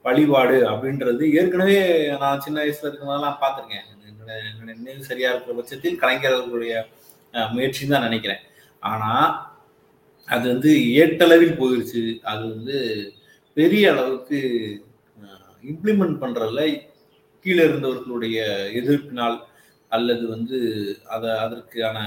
வழிபாடு 0.06 0.58
அப்படின்றது 0.72 1.24
ஏற்கனவே 1.40 1.78
நான் 2.24 2.44
சின்ன 2.46 2.58
வயசுல 2.62 2.90
இருக்கிறதெல்லாம் 2.90 3.42
பார்த்துருக்கேன். 3.42 3.88
என்னோட 4.10 4.32
என்னோட 4.50 4.72
நினைவு 4.80 5.10
சரியா 5.10 5.32
இருக்கிற 5.32 5.56
பட்சத்தில் 5.58 6.02
கலைஞர்களுடைய 6.04 6.74
முயற்சின்னு 7.56 7.94
தான் 7.96 8.08
நினைக்கிறேன். 8.08 8.44
ஆனா 8.84 9.12
அது 10.28 10.46
வந்து 10.54 10.72
ஏட்டளவில் 11.02 11.60
போயிருச்சு. 11.62 12.04
அது 12.32 12.44
வந்து 12.54 12.78
பெரிய 13.58 13.86
அளவுக்கு 13.94 14.40
இம்ப்ளிமெண்ட் 15.72 16.18
பண்றதுல 16.24 16.62
கீழே 17.46 17.64
இருந்தவர்களுடைய 17.70 18.38
எதிர்ப்பினால் 18.80 19.38
அல்லது 19.92 20.24
வந்து 20.36 20.58
அதை 21.16 21.32
அதற்கான 21.46 21.98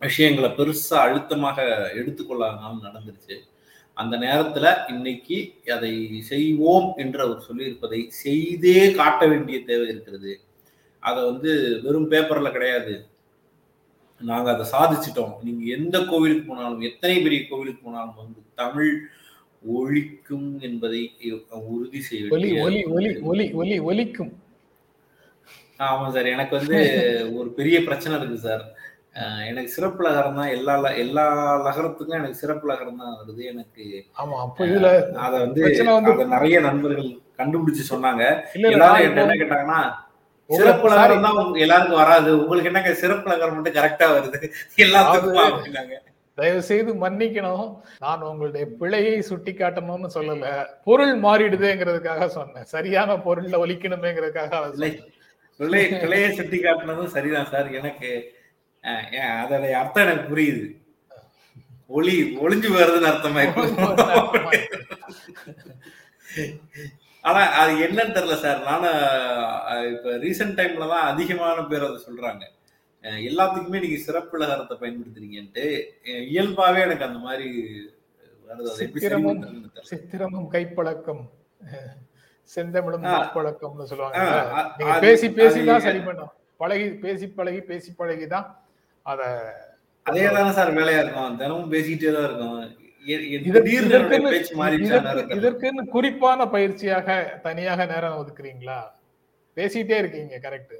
விஷயங்களை 0.00 0.50
பெருசா 0.50 0.96
அழுத்தமாக 1.06 1.62
எடுத்துக்கொள்ளாதனால 1.94 2.74
நடந்துருச்சு. 2.86 3.36
அந்த 3.94 4.14
நேரத்துல 4.16 4.66
இன்னைக்கு 4.88 5.36
அதை 5.74 6.20
செய்வோம் 6.20 6.88
என்று 6.96 7.20
அவர் 7.20 7.46
சொல்லியிருப்பதை 7.48 8.00
செய்தே 8.08 8.92
காட்ட 8.92 9.26
வேண்டிய 9.26 9.58
தேவை 9.64 9.86
இருக்கிறது. 9.88 10.40
அதை 11.00 11.24
வந்து 11.24 11.80
வெறும் 11.82 12.10
பேப்பர்ல 12.10 12.50
கிடையாது. 12.52 12.94
நாங்க 14.20 14.48
அதை 14.54 14.66
சாதிச்சிட்டோம். 14.74 15.32
நீங்க 15.42 15.62
எந்த 15.76 15.96
கோவிலுக்கு 16.04 16.44
போனாலும் 16.48 16.80
எத்தனை 16.80 17.16
பெரிய 17.22 17.40
கோவிலுக்கு 17.48 17.82
போனாலும் 17.84 18.14
வந்து 18.14 18.40
தமிழ் 18.54 18.92
ஒழிக்கும் 19.78 20.48
என்பதை 20.60 21.00
உறுதி 21.50 22.00
செய்ய 22.00 22.28
ஒலி 22.30 22.50
ஒலி 22.60 22.84
ஒலி 22.84 23.10
ஒலி 23.30 23.52
ஒலி 23.52 23.78
ஒலிக்கும். 23.90 24.32
ஆமா 25.78 26.06
சார். 26.14 26.26
எனக்கு 26.26 26.54
வந்து 26.56 26.78
ஒரு 27.34 27.48
பெரிய 27.50 27.76
பிரச்சனை 27.84 28.18
இருக்கு 28.18 28.38
சார். 28.38 28.64
எனக்கு 29.48 29.70
சிறப்பு 29.74 30.00
லகரம் 30.06 30.38
தான். 30.38 30.50
எல்லா 30.56 30.72
எல்லா 31.04 31.24
லகரத்துக்கும் 31.66 32.18
எனக்கு 32.20 32.40
சிறப்பு 32.42 32.66
லகரம் 32.70 33.00
தான் 33.02 33.14
வருது. 33.20 33.42
எனக்கு 33.52 33.84
ஆமா 34.22 34.36
அப்போ 34.46 34.66
இதுல 34.70 34.88
அத 35.26 35.32
வந்து 35.44 35.62
நிறைய 36.34 36.56
நண்பர்கள் 36.66 37.08
கண்டுபிடிச்சு 37.40 37.84
சொன்னாங்க. 37.92 38.24
எல்லாரும் 38.74 39.06
என்ன 39.22 39.36
கேட்டாங்கன்னா 39.42 39.80
சிறப்பு. 40.50 40.88
லகரம் 40.92 41.24
தான் 41.26 41.38
எல்லாருக்கும் 41.64 42.02
வராது. 42.02 42.30
உங்களுக்கு 42.42 42.70
என்னங்க 42.72 42.92
சிறப்பு 43.04 43.30
லகரம் 43.32 43.56
மட்டும் 43.58 43.78
கரெக்டா 43.78 44.08
வருது? 44.16 44.40
எல்லாத்துக்கும் 44.86 45.46
அப்படின்னாங்க. 45.46 45.96
தயவு 46.38 46.62
செய்து 46.70 46.90
மன்னிக்கணும். 47.02 47.66
நான் 48.04 48.24
உங்களுடைய 48.30 48.64
பிழையை 48.80 49.14
சுட்டி 49.28 49.52
காட்டணும்னு 49.52 50.08
சொல்லல. 50.16 50.48
பொருள் 50.88 51.14
மாறிடுதேங்கிறதுக்காக 51.26 52.26
சொன்னேன். 52.38 52.66
சரியான 52.74 53.16
பொருள்ல 53.26 53.60
ஒலிக்கணுமேங்கிறதுக்காக. 53.64 54.60
பிள்ளை 55.60 55.82
பிள்ளையை 56.00 56.28
சுட்டி 56.40 56.58
காட்டினதும் 56.66 57.14
சரிதான் 57.16 57.50
சார். 57.52 57.68
எனக்கு 57.80 58.10
அதோடைய 59.42 59.74
அர்த்தம் 59.82 60.04
எனக்கு 60.06 60.26
புரியுது. 60.32 60.66
ஒளி 61.96 62.14
ஒளிஞ்சு 62.44 62.68
வருதுன்னு 62.76 63.10
அர்த்தமா 63.12 63.42
ஆனா 67.24 67.42
அது 67.60 67.72
என்னன்னு 67.86 68.14
தெரியல 68.16 68.34
சார். 68.42 68.58
நானும் 68.68 68.98
இப்ப 69.94 70.16
ரீசெண்ட் 70.24 70.56
டைம்ல 70.58 70.88
தான் 70.92 71.08
அதிகமான 71.12 71.64
பேர் 71.70 71.86
அதை 71.88 71.98
சொல்றாங்க. 72.08 72.44
எல்லாத்துக்குமே 73.30 73.80
நீங்க 73.84 73.98
சிறப்பு 74.06 74.36
லகரத்தை 74.42 74.76
பயன்படுத்துறீங்கன்ட்டு 74.82 75.64
இயல்பாவே 76.34 76.80
எனக்கு 76.86 77.06
அந்த 77.08 77.20
மாதிரி 77.26 77.48
சித்திரமும் 79.90 80.48
கைப்பழக்கம் 80.54 81.24
செந்தமிழும். 82.50 83.06
பழக்கம்னு 83.36 83.88
சொல்லுவாங்க 83.90 85.00
பேசி 85.04 85.28
பேசி 85.38 85.60
தான் 85.70 85.84
சரி 85.88 86.00
பண்ணும் 86.08 86.32
பழகி 86.62 86.86
பேசி 87.04 87.26
பழகி 87.38 87.60
பேசி 87.70 87.90
பழகி 88.00 88.26
தான் 88.34 88.46
அத 89.12 89.22
அதே 90.06 90.24
தானே 90.34 90.50
சார் 90.56 90.70
வேலையா 90.78 91.00
இருக்கும். 91.02 91.36
தினமும் 91.40 91.70
பேசிக்கிட்டே 91.72 92.10
தான் 92.16 92.26
இருக்கும். 92.28 92.58
இதற்குன்னு 95.38 95.82
குறிப்பான 95.94 96.46
பயிற்சியாக 96.54 97.08
தனியாக 97.46 97.86
நேரம் 97.92 98.18
ஒதுக்குறீங்களா? 98.20 98.78
பேசிட்டே 99.56 99.96
இருக்கீங்க 100.02 100.38
கரெக்ட் 100.46 100.76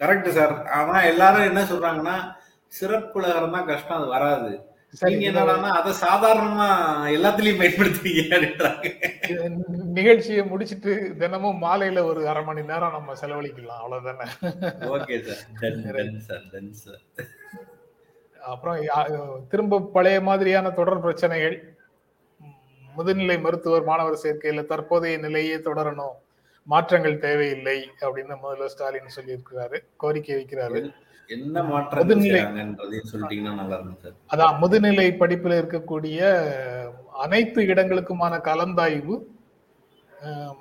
கரெக்ட் 0.00 0.30
சார். 0.38 0.54
ஆனா 0.78 0.96
எல்லாரும் 1.12 1.48
என்ன 1.50 1.60
சொல்றாங்கன்னா 1.72 2.16
சிறப்பு 2.72 3.18
லகரம் 3.24 3.56
தான் 3.56 3.68
கஷ்டம் 3.72 3.98
அது 4.00 4.08
வராது. 4.16 4.52
நீங்க 5.00 5.26
என்னடான்னா 5.30 5.70
அதை 5.78 5.92
சாதாரணமா 6.00 6.66
எல்லாத்துலயும் 7.16 7.60
பயன்படுத்துறீங்க 7.60 8.22
நிகழ்ச்சியை 9.98 10.42
முடிச்சிட்டு 10.46 11.14
தினமும் 11.18 11.62
மாலையில 11.62 12.04
ஒரு 12.04 12.28
அரை 12.28 12.42
மணி 12.44 12.62
நேரம் 12.62 12.96
நம்ம 12.96 13.14
செலவழிக்கலாம். 13.20 13.82
அவ்வளவுதானே? 13.82 14.26
Okay 14.94 15.16
sir. 15.22 17.00
அப்புறம் 18.40 18.78
திரும்ப 19.48 19.80
பழைய 19.80 20.20
மாதிரியான 20.20 20.70
தொடர் 20.70 21.00
பிரச்சனைகள். 21.00 21.56
முதுநிலை 22.96 23.40
மருத்துவர் 23.40 23.84
மாணவர் 23.84 24.20
சேர்க்கையில 24.22 24.64
தற்போதைய 24.64 25.18
நிலையே 25.18 25.56
தொடரணும். 25.56 26.16
மாற்றங்கள் 26.72 27.22
தேவையில்லை 27.24 27.78
அப்படின்னு 28.04 28.34
முதல்வர் 28.42 28.72
ஸ்டாலின் 28.74 29.16
சொல்லியிருக்கிறாரு 29.16 29.78
கோரிக்கை 30.02 30.34
வைக்கிறாரு. 30.38 30.80
என்ன 31.30 31.62
மாற்றம் 31.62 32.02
அதான் 34.32 34.58
முதுநிலை 34.62 35.06
படிப்பில் 35.22 35.60
இருக்கக்கூடிய 35.60 36.18
அனைத்து 37.24 37.60
இடங்களுக்குமான 37.72 38.34
கலந்தாய்வு 38.48 39.16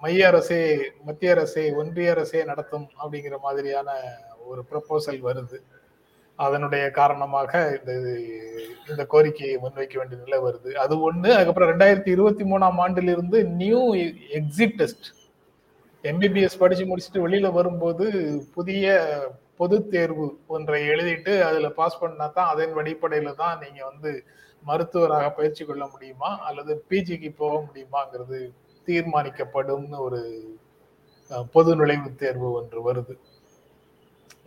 மைய 0.01 0.27
அரசே 0.27 0.62
மத்திய 1.07 1.33
அரசே 1.36 1.63
ஒன்றிய 1.81 2.13
அரசே 2.13 2.39
நடத்தும் 2.51 2.88
அப்படிங்கிற 3.01 3.36
மாதிரியான 3.45 3.89
ஒரு 4.50 4.62
ப்ரப்போசல் 4.69 5.22
வருது. 5.27 5.57
அதனுடைய 6.39 6.83
காரணமாக 7.00 7.51
இந்த 7.77 7.91
இந்த 8.91 9.03
கோரிக்கையை 9.13 9.55
முன்வைக்க 9.63 9.95
வேண்டிய 9.98 10.17
நிலை 10.24 10.39
வருது. 10.48 10.69
அது 10.83 10.93
ஒண்ணு 11.10 11.29
அதுக்கப்புறம் 11.36 11.72
ரெண்டாயிரத்தி 11.74 12.12
இருபத்தி 12.15 12.45
மூணாம் 12.51 12.79
ஆண்டிலிருந்து 12.86 13.39
நியூ 13.62 13.81
எக்ஸிட் 14.39 14.77
டெஸ்ட் 14.81 15.07
எம்பிபிஎஸ் 16.03 16.60
படிச்சு 16.60 16.86
முடிச்சுட்டு 16.86 17.25
வெளியில 17.25 17.51
வரும்போது 17.51 18.05
புதிய 18.53 18.86
பொது 19.57 19.89
தேர்வு 19.89 20.25
ஒன்றை 20.48 20.81
எழுதிட்டு 20.88 21.33
அதுல 21.43 21.69
பாஸ் 21.69 22.00
பண்ணா 22.00 22.27
தான் 22.27 22.48
அதன் 22.48 22.77
அடிப்படையில 22.77 23.36
தான் 23.36 23.60
நீங்க 23.60 23.81
வந்து 23.86 24.12
மருத்துவராக 24.63 25.29
பயிற்சி 25.29 25.63
கொள்ள 25.63 25.83
முடியுமா? 25.88 26.29
அல்லது 26.43 26.83
பிஜிக்கு 26.89 27.29
போக 27.38 27.53
முடியுமாங்கிறது 27.67 28.39
தீர்மானிக்கப்படும்னு 28.88 29.98
ஒரு 30.00 30.22
பொது 31.53 31.72
நுழைவுத் 31.75 32.17
தேர்வு 32.17 32.51
ஒன்று 32.51 32.81
வருது. 32.88 33.13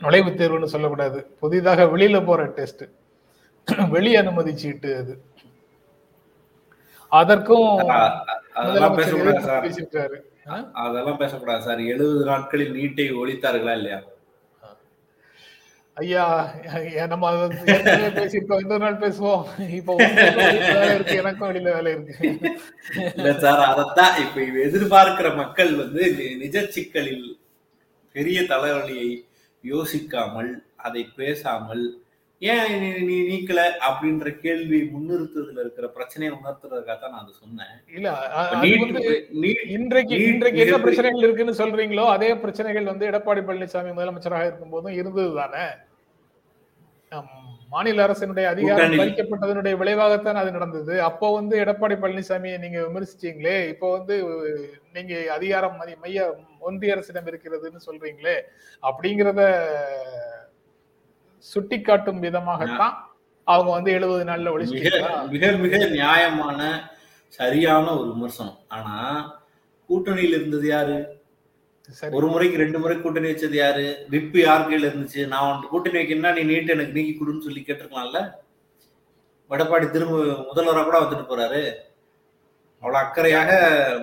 நுழைவுத் 0.00 0.38
தேர்வுன்னு 0.40 0.64
சொல்லக்கூடாது. 0.66 1.18
புதிதாக 1.40 1.84
வெளியில 1.86 2.24
போற 2.24 2.44
டெஸ்ட். 2.56 2.84
வெளி 3.94 4.16
அனுமதி 4.16 4.52
சீட்டு 4.56 4.96
அது. 4.96 5.14
அதற்கும் 7.12 7.70
அதெல்லாம் 8.60 8.96
அதெல்லாம் 10.82 11.20
பேசக்கூடாது 11.22 11.62
சார். 11.68 11.80
எழுபது 11.92 12.24
நாட்களில் 12.30 12.76
நீட்டை 12.76 13.06
ஒழித்தார்களா 13.22 13.74
இல்லையா? 13.78 13.98
ஐயா 15.96 16.24
நம்ம 17.12 17.30
பேசியிருக்கோம். 18.16 18.62
இன்னொரு 18.62 18.82
நாள் 18.84 19.02
பேசுவோம்? 19.04 19.44
இப்போ 19.78 19.92
இருக்கு 20.94 21.14
எனக்கும் 21.22 21.48
வெளியில 21.48 21.72
வேலை 21.76 21.92
இருக்கு. 21.94 22.14
இல்ல 23.16 23.32
சார் 23.44 23.62
அதத்தான் 23.70 24.18
இப்ப 24.24 24.40
எதிர்பார்க்கிற 24.66 25.28
மக்கள் 25.42 25.72
வந்து 25.82 26.02
நிஜ 26.42 26.66
சிக்கலில் 26.76 27.28
பெரிய 28.14 28.40
தலைவலியை 28.52 29.10
யோசிக்காமல் 29.64 30.52
அதை 30.86 31.04
பேசாமல் 31.20 31.84
ஏன் 32.42 32.72
நீ 33.08 33.16
நீக்கல 33.28 33.60
அப்படின்ற 33.86 34.30
கேள்வி 34.42 34.78
முன்னிறுத்துறதுல 34.92 35.62
இருக்கிற 35.62 35.86
பிரச்சனையை 35.94 36.32
உணர்த்துறதுக்காக 36.38 36.96
தான் 36.98 37.14
நான் 37.14 37.22
அதை 37.22 37.34
சொன்னேன். 37.42 37.72
இல்ல 37.96 38.08
இன்றைக்கு 39.76 40.16
இன்றைக்கு 40.26 40.62
என்ன 40.64 40.78
பிரச்சனைகள் 40.84 41.26
இருக்குன்னு 41.26 41.60
சொல்றீங்களோ 41.62 42.04
அதே 42.16 42.30
பிரச்சனைகள் 42.44 42.90
வந்து 42.92 43.08
எடப்பாடி 43.10 43.42
பழனிசாமி 43.48 43.96
முதலமைச்சராக 43.96 44.48
இருக்கும் 44.48 44.74
போதும் 44.76 44.98
இருந்தது 45.00 45.32
தானே 45.40 45.64
மாநில 47.72 48.02
அரசினுடைய 48.06 48.46
அதிகாரம். 48.52 48.98
பறிக்கப்பட்டதனுடைய 49.00 49.74
விளைவாகத்தான் 49.80 50.40
அது 50.40 50.50
நடந்தது. 50.56 50.94
அப்போ 51.08 51.26
வந்து 51.38 51.54
எடப்பாடி 51.62 51.94
பழனிசாமியை 52.02 52.56
நீங்க 52.64 52.78
விமர்சிச்சீங்களே 52.86 53.56
இப்போ 53.72 53.86
வந்து 53.96 54.14
நீங்க 54.96 55.14
அதிகாரம் 55.38 55.76
மைய 56.04 56.26
ஒன்றிய 56.68 56.94
அரசிடம் 56.96 57.28
இருக்கிறதுன்னு 57.30 57.86
சொல்றீங்களே 57.88 58.36
அப்படிங்கிறத 58.82 59.42
சுட்டிக்காட்டும் 61.44 62.22
விதமாகத்தான் 62.26 62.94
அவங்க 63.46 63.70
வந்து 63.70 63.90
எழுபது 63.90 64.24
நாள்ல 64.24 64.52
ஒழிச்சிட்டீங்களா 64.54 65.10
மிக 65.34 65.50
மிக 65.64 65.76
நியாயமான 65.98 66.60
சரியான 67.32 67.86
ஒரு 67.98 68.08
விமர்சனம். 68.12 68.58
ஆனா 68.68 68.94
கூட்டணியில் 69.88 70.36
இருந்தது 70.38 70.66
யாரு? 70.68 70.96
ஒரு 72.12 72.26
முறைக்கு 72.26 72.56
ரெண்டு 72.56 72.78
முறை 72.78 72.96
கூட்டணி 72.96 73.28
வச்சது 73.30 73.56
யாரு? 73.56 73.84
விப்பு 74.08 74.38
யார் 74.40 74.66
கையில 74.68 74.88
இருந்துச்சு? 74.90 75.26
நான் 75.26 75.44
உன்கிட்ட 75.48 75.72
கூட்டணி 75.72 75.98
வைக்கணும்னா 75.98 76.32
நீ 76.36 76.42
நீட் 76.52 76.74
எனக்கு 76.74 76.96
நீக்கி 76.98 77.12
கொடுன்னு 77.14 77.46
சொல்லி 77.46 77.60
கேட்டிருக்கலாம்ல? 77.60 78.20
எடப்பாடி 79.50 79.90
திரும்ப 79.90 80.16
முதல்வரா 80.48 80.84
கூட 80.84 80.98
வந்துட்டு 81.02 81.30
போறாரு. 81.32 81.62
அவ்வளவு 82.82 83.02
அக்கறையாக 83.04 83.50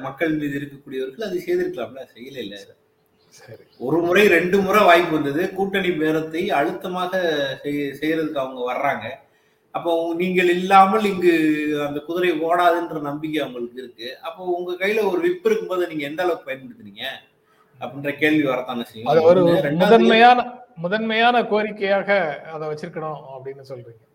மக்கள் 0.02 0.38
மீது 0.42 0.56
இருக்கக்கூடியவர்கள் 0.60 1.28
அது 1.28 1.46
செய்திருக்கலாம்ல? 1.48 2.04
செய்யல 2.16 2.38
இல்ல. 2.46 2.56
ஒரு 3.78 3.98
முறை 3.98 4.28
ரெண்டு 4.28 4.60
முறை 4.60 4.84
வாய்ப்பு 4.84 5.22
வந்தது. 5.22 5.54
கூட்டணி 5.54 5.88
பேரத்தை 5.88 6.48
அழுத்தமாக 6.48 7.18
செய்- 7.64 7.94
செய்யறதுக்கு 8.02 8.38
அவங்க 8.38 8.74
வர்றாங்க. 8.74 9.10
அப்போ 9.72 10.14
நீங்கள் 10.14 10.50
இல்லாமல் 10.50 11.04
இங்கு 11.04 11.30
அந்த 11.88 12.00
குதிரை 12.00 12.42
ஓடாதுன்ற 12.42 13.02
நம்பிக்கை 13.02 13.42
அவங்களுக்கு 13.42 13.82
இருக்கு. 13.84 14.18
அப்போ 14.22 14.46
உங்க 14.46 14.86
கையில 14.86 15.12
ஒரு 15.12 15.22
விப்பு 15.22 15.50
இருக்கும்போது 15.50 15.88
நீங்க 15.88 16.04
எந்த 16.04 16.24
அளவுக்கு 16.24 16.52
பயன்படுத்துனீங்க? 16.52 17.06
அப்படின்ற 17.80 18.12
கேள்வி 18.12 18.44
வரத்தானே 18.44 18.84
செய்யும். 18.84 19.12
முதன்மையான 19.76 20.52
முதன்மையான 20.76 21.42
கோரிக்கையாக 21.42 22.40
அதை 22.42 22.68
வச்சிருக்கணும் 22.68 23.22
அப்படின்னு 23.44 23.64
சொல்றீங்க. 23.70 24.08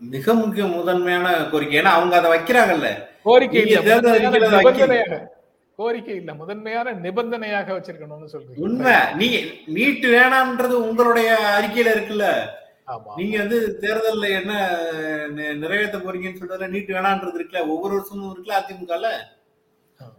மிக 0.00 0.34
முக்கிய 0.34 0.64
முதன்மையான 0.64 1.44
கோரிக்கை. 1.44 1.78
ஏன்னா 1.78 1.82
அவங்க 1.82 2.20
அதை 2.20 2.30
வைக்கிறாங்கல்ல. 2.30 3.06
கோரிக்கை 3.22 3.64
கோரிக்கை 5.76 6.16
இல்ல. 6.16 6.34
முதன்மையான 6.34 6.92
நிபந்தனையாக 6.92 7.72
வச்சிருக்கணும்னு 7.72 8.32
சொல்றீங்க. 8.32 8.56
உண்மை. 8.56 9.14
நீங்க 9.14 9.38
நீட்டு 9.66 10.08
வேணாம்ன்றது 10.12 10.72
உங்களுடைய 10.72 11.58
அறிக்கையில 11.58 11.92
இருக்குல்ல? 11.94 12.26
நீங்க 13.16 13.38
வந்து 13.38 13.78
தேர்தல்ல 13.80 14.40
என்ன 14.40 14.52
நிறைவேற்ற 15.54 15.98
போறீங்கன்னு 15.98 16.40
சொல்றதுல 16.40 16.68
நீட் 16.74 16.90
வேணான்றது 16.96 17.38
இருக்குல்ல? 17.38 17.66
ஒவ்வொரு 17.68 17.94
வருஷமும் 17.94 18.32
இருக்குல்ல 18.32 18.56
அதிமுகல. 18.60 19.08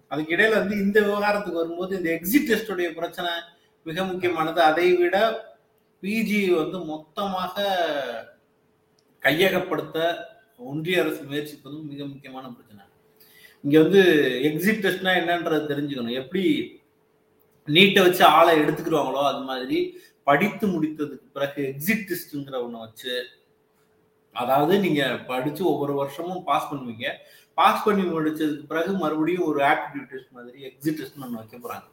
அதுக்கு 0.07 0.35
இடையில 0.35 0.49
வந்து 0.49 0.75
இந்த 0.75 1.01
விவகாரத்துக்கு 1.01 1.53
வரும்போது 1.53 1.97
இந்த 1.97 2.09
எக்ஸிட் 2.09 2.49
டெஸ்டுடைய 2.51 2.89
பிரச்சனை 2.93 3.31
மிக 3.83 4.03
முக்கியமானது. 4.03 4.61
அதை 4.61 4.95
விட 4.95 5.17
பிஜி 6.01 6.55
வந்து 6.55 6.79
மொத்தமாக 6.79 7.65
கையகப்படுத்த 9.21 10.15
ஒன்றிய 10.57 11.01
அரசு 11.01 11.21
முயற்சிப்பதும் 11.23 11.83
மிக 11.83 12.05
முக்கியமான 12.05 12.47
பிரச்சனை. 12.49 12.83
இங்க 13.63 13.81
வந்து 13.81 14.01
எக்ஸிட் 14.43 14.85
டெஸ்ட்னா 14.85 15.11
என்னன்றது 15.13 15.71
தெரிஞ்சுக்கணும். 15.71 16.11
எப்படி 16.11 16.79
நீட்டை 17.65 18.01
வச்சு 18.01 18.25
ஆளை 18.25 18.59
எடுத்துக்கிடுவாங்களோ 18.59 19.23
அது 19.27 19.37
மாதிரி 19.37 19.97
படித்து 20.23 20.67
முடித்ததுக்கு 20.67 21.31
பிறகு 21.33 21.61
எக்ஸிட் 21.61 22.11
டெஸ்ட்ங்கிற 22.11 22.53
ஒண்ணு 22.53 22.79
வச்சு 22.79 23.25
அதாவது 24.33 24.79
நீங்க 24.79 25.17
படிச்சு 25.27 25.67
ஒவ்வொரு 25.67 25.93
வருஷமும் 25.93 26.43
பாஸ் 26.43 26.73
பண்ணுவீங்க. 26.73 27.09
பாஸ் 27.53 27.83
பண்ணி 27.83 28.01
முடிச்சதுக்கு 28.01 28.67
பிறகு 28.67 28.91
மறுபடியும் 28.91 29.43
ஒரு 29.43 29.63
ஆப்டிடியூட் 29.63 30.07
டெஸ்ட் 30.09 30.31
மாதிரி 30.31 30.63
எக்ஸிட் 30.63 30.97
டெஸ்ட் 30.97 31.21
ஒன்று 31.21 31.37
வைக்க 31.37 31.57
போறாங்க. 31.57 31.83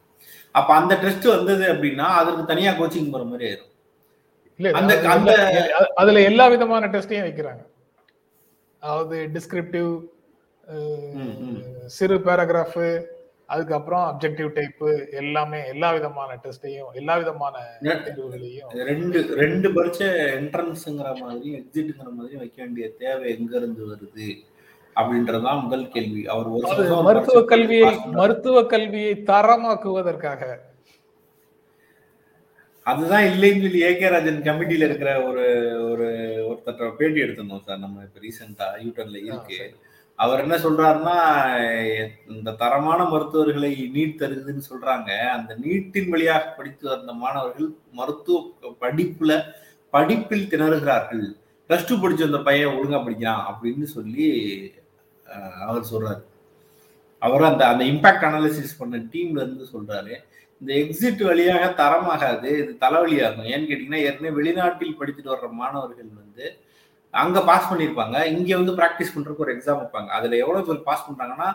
அப்ப 0.51 0.75
அந்த 0.75 0.95
டெஸ்ட் 0.95 1.25
வந்தது 1.25 1.73
அப்படின்னா 1.73 1.99
அதற்கு 1.99 2.45
தனியா 2.45 2.73
கோச்சிங் 2.73 3.11
போற 3.11 3.25
மாதிரி 3.25 3.51
ஆயிரும். 3.51 3.69
அந்த- 4.73 5.11
அந்த- 5.11 5.69
அது- 5.79 5.85
அதுல 5.85 6.23
எல்லா 6.23 6.49
விதமான 6.49 6.87
டெஸ்டையும் 6.87 7.31
வைக்கிறாங்க. 7.31 7.67
அதாவது 8.81 9.31
டிஸ்கிரிப்டிவ். 9.33 10.05
சிறு 11.87 12.17
பேராகிராஃப் 12.19 12.83
அதுக்கப்புறம் 13.47 14.05
அப்ஜெக்டிவ் 14.09 14.51
டைப் 14.53 14.83
எல்லாமே 15.11 15.61
எல்லா 15.67 15.93
விதமான 15.93 16.41
டெஸ்டையும் 16.43 16.93
எல்லா 16.93 17.17
விதமான 17.17 17.55
தேர்வுகளையும் 17.83 18.75
ரெண்டு 18.91 19.21
ரெண்டு 19.35 19.73
பரீட்சை 19.73 20.09
என்ட்ரன்ஸ்ங்கிற 20.09 21.11
மாதிரி 21.21 21.51
எக்ஸிட்ங்கிற 21.59 22.11
மாதிரி 22.13 22.37
வைக்க 22.37 22.63
வேண்டிய 22.63 22.89
தேவை 22.99 23.37
எங்க 23.37 23.57
இருந்து 23.57 23.83
வருது? 23.91 24.29
அப்படின்றதுதான் 24.97 25.63
முதல் 25.65 25.89
கேள்வி. 25.89 26.27
அவர் 26.27 26.49
ஒரு 26.49 27.03
மருத்துவ 27.03 27.45
கல்வியை. 27.45 27.91
மருத்துவ 28.11 28.63
கல்வியை 28.67 29.13
தரமாக்குவதற்காக. 29.31 30.43
அதுதான் 32.87 33.23
இல்லைன்னு 33.23 33.63
சொல்லி 33.63 33.83
ஏகே 33.85 34.09
ராஜன் 34.11 34.43
கமிட்டியில 34.43 34.87
இருக்கிற 34.89 35.11
ஒரு 35.23 35.45
ஒரு 35.91 36.07
ஒருத்தர் 36.49 36.97
பேட்டி 36.97 37.23
எடுத்திருந்தோம் 37.23 37.65
சார் 37.67 37.79
நம்ம 37.79 38.03
இப்ப 38.03 38.21
ரீசெண்டா 38.21 38.67
யூட்டர்ல 38.85 39.19
இருக்கு. 39.29 39.59
அவர் 40.23 40.43
என்ன 40.45 40.57
சொல்றாருன்னா 40.65 41.17
இந்த 42.35 42.55
தரமான 42.63 43.01
மருத்துவர்களை 43.13 43.71
நீட் 43.95 44.21
தருதுன்னு 44.23 44.63
சொல்றாங்க. 44.71 45.11
அந்த 45.37 45.53
நீட்டின் 45.65 46.11
வழியாக 46.15 46.55
படித்து 46.59 46.85
வந்த 46.93 47.13
மாணவர்கள் 47.23 47.69
மருத்துவ 47.99 48.73
படிப்புல 48.85 49.39
படிப்பில் 49.95 50.51
திணறுகிறார்கள். 50.55 51.25
பிளஸ் 51.69 51.89
டூ 51.89 51.97
படிச்ச 52.03 52.23
அந்த 52.31 52.41
பையன் 52.49 52.75
ஒழுங்கா 52.77 52.99
படிக்கிறான் 53.05 53.45
அப்படின்னு 53.51 53.87
சொல்லி 53.97 54.27
அவர் 55.69 55.91
சொல்றாரு. 55.93 56.23
அவர் 57.23 57.51
அந்த 57.51 57.63
அந்த 57.73 57.83
இம்பாக்ட் 57.93 58.27
அனாலிசிஸ் 58.29 58.79
பண்ண 58.79 58.99
டீம்ல 59.13 59.43
இருந்து 59.45 59.67
சொல்றாரு. 59.75 60.15
இந்த 60.61 60.73
எக்ஸிட் 60.83 61.23
வழியாக 61.29 61.67
தரமாகாது 61.83 62.49
இது 62.63 62.73
தலைவலியாகும். 62.85 63.49
ஏன்னு 63.53 63.69
கேட்டீங்கன்னா 63.71 64.01
ஏற்கனவே 64.07 64.37
வெளிநாட்டில் 64.39 64.99
படிச்சுட்டு 65.01 65.33
வர்ற 65.35 65.49
மாணவர்கள் 65.61 66.11
வந்து 66.23 66.47
அங்க 67.15 67.39
பாஸ் 67.49 67.69
பண்ணியிருப்பாங்க 67.71 68.17
இங்க 68.35 68.51
வந்து 68.61 68.75
ப்ராக்டிஸ் 68.81 69.15
பண்றதுக்கு 69.15 69.45
ஒரு 69.47 69.55
எக்ஸாம் 69.57 69.81
வைப்பாங்க. 69.81 70.09
அதுல 70.19 70.37
எவ்வளவு 70.45 70.67
பேர் 70.69 70.87
பாஸ் 70.89 71.07
பண்றாங்கன்னா 71.09 71.49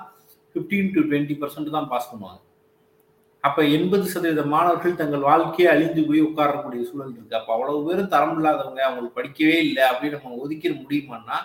15 0.55 0.91
டு 0.95 1.01
டுவெண்ட்டி 1.07 1.35
பர்சன்ட் 1.41 1.75
தான் 1.77 1.89
பாஸ் 1.93 2.09
பண்ணுவாங்க. 2.11 2.41
அப்ப 3.43 3.63
எண்பது 3.77 4.05
சதவீத 4.11 4.43
மாணவர்கள் 4.53 4.99
தங்கள் 5.01 5.27
வாழ்க்கையை 5.31 5.67
அழிந்து 5.73 6.01
போய் 6.07 6.21
உட்காரக்கூடிய 6.27 6.81
சூழல் 6.89 7.13
இருக்கு. 7.15 7.39
அப்ப 7.39 7.49
அவ்வளவு 7.55 7.83
பேரும் 7.87 8.13
தரம் 8.13 8.37
இல்லாதவங்க 8.37 8.81
அவங்களுக்கு 8.87 9.17
படிக்கவே 9.19 9.57
இல்லை 9.67 9.83
அப்படின்னு 9.91 10.19
நம்ம 10.23 10.39
ஒதுக்கிட 10.45 10.73
முடியுமான்னா 10.83 11.37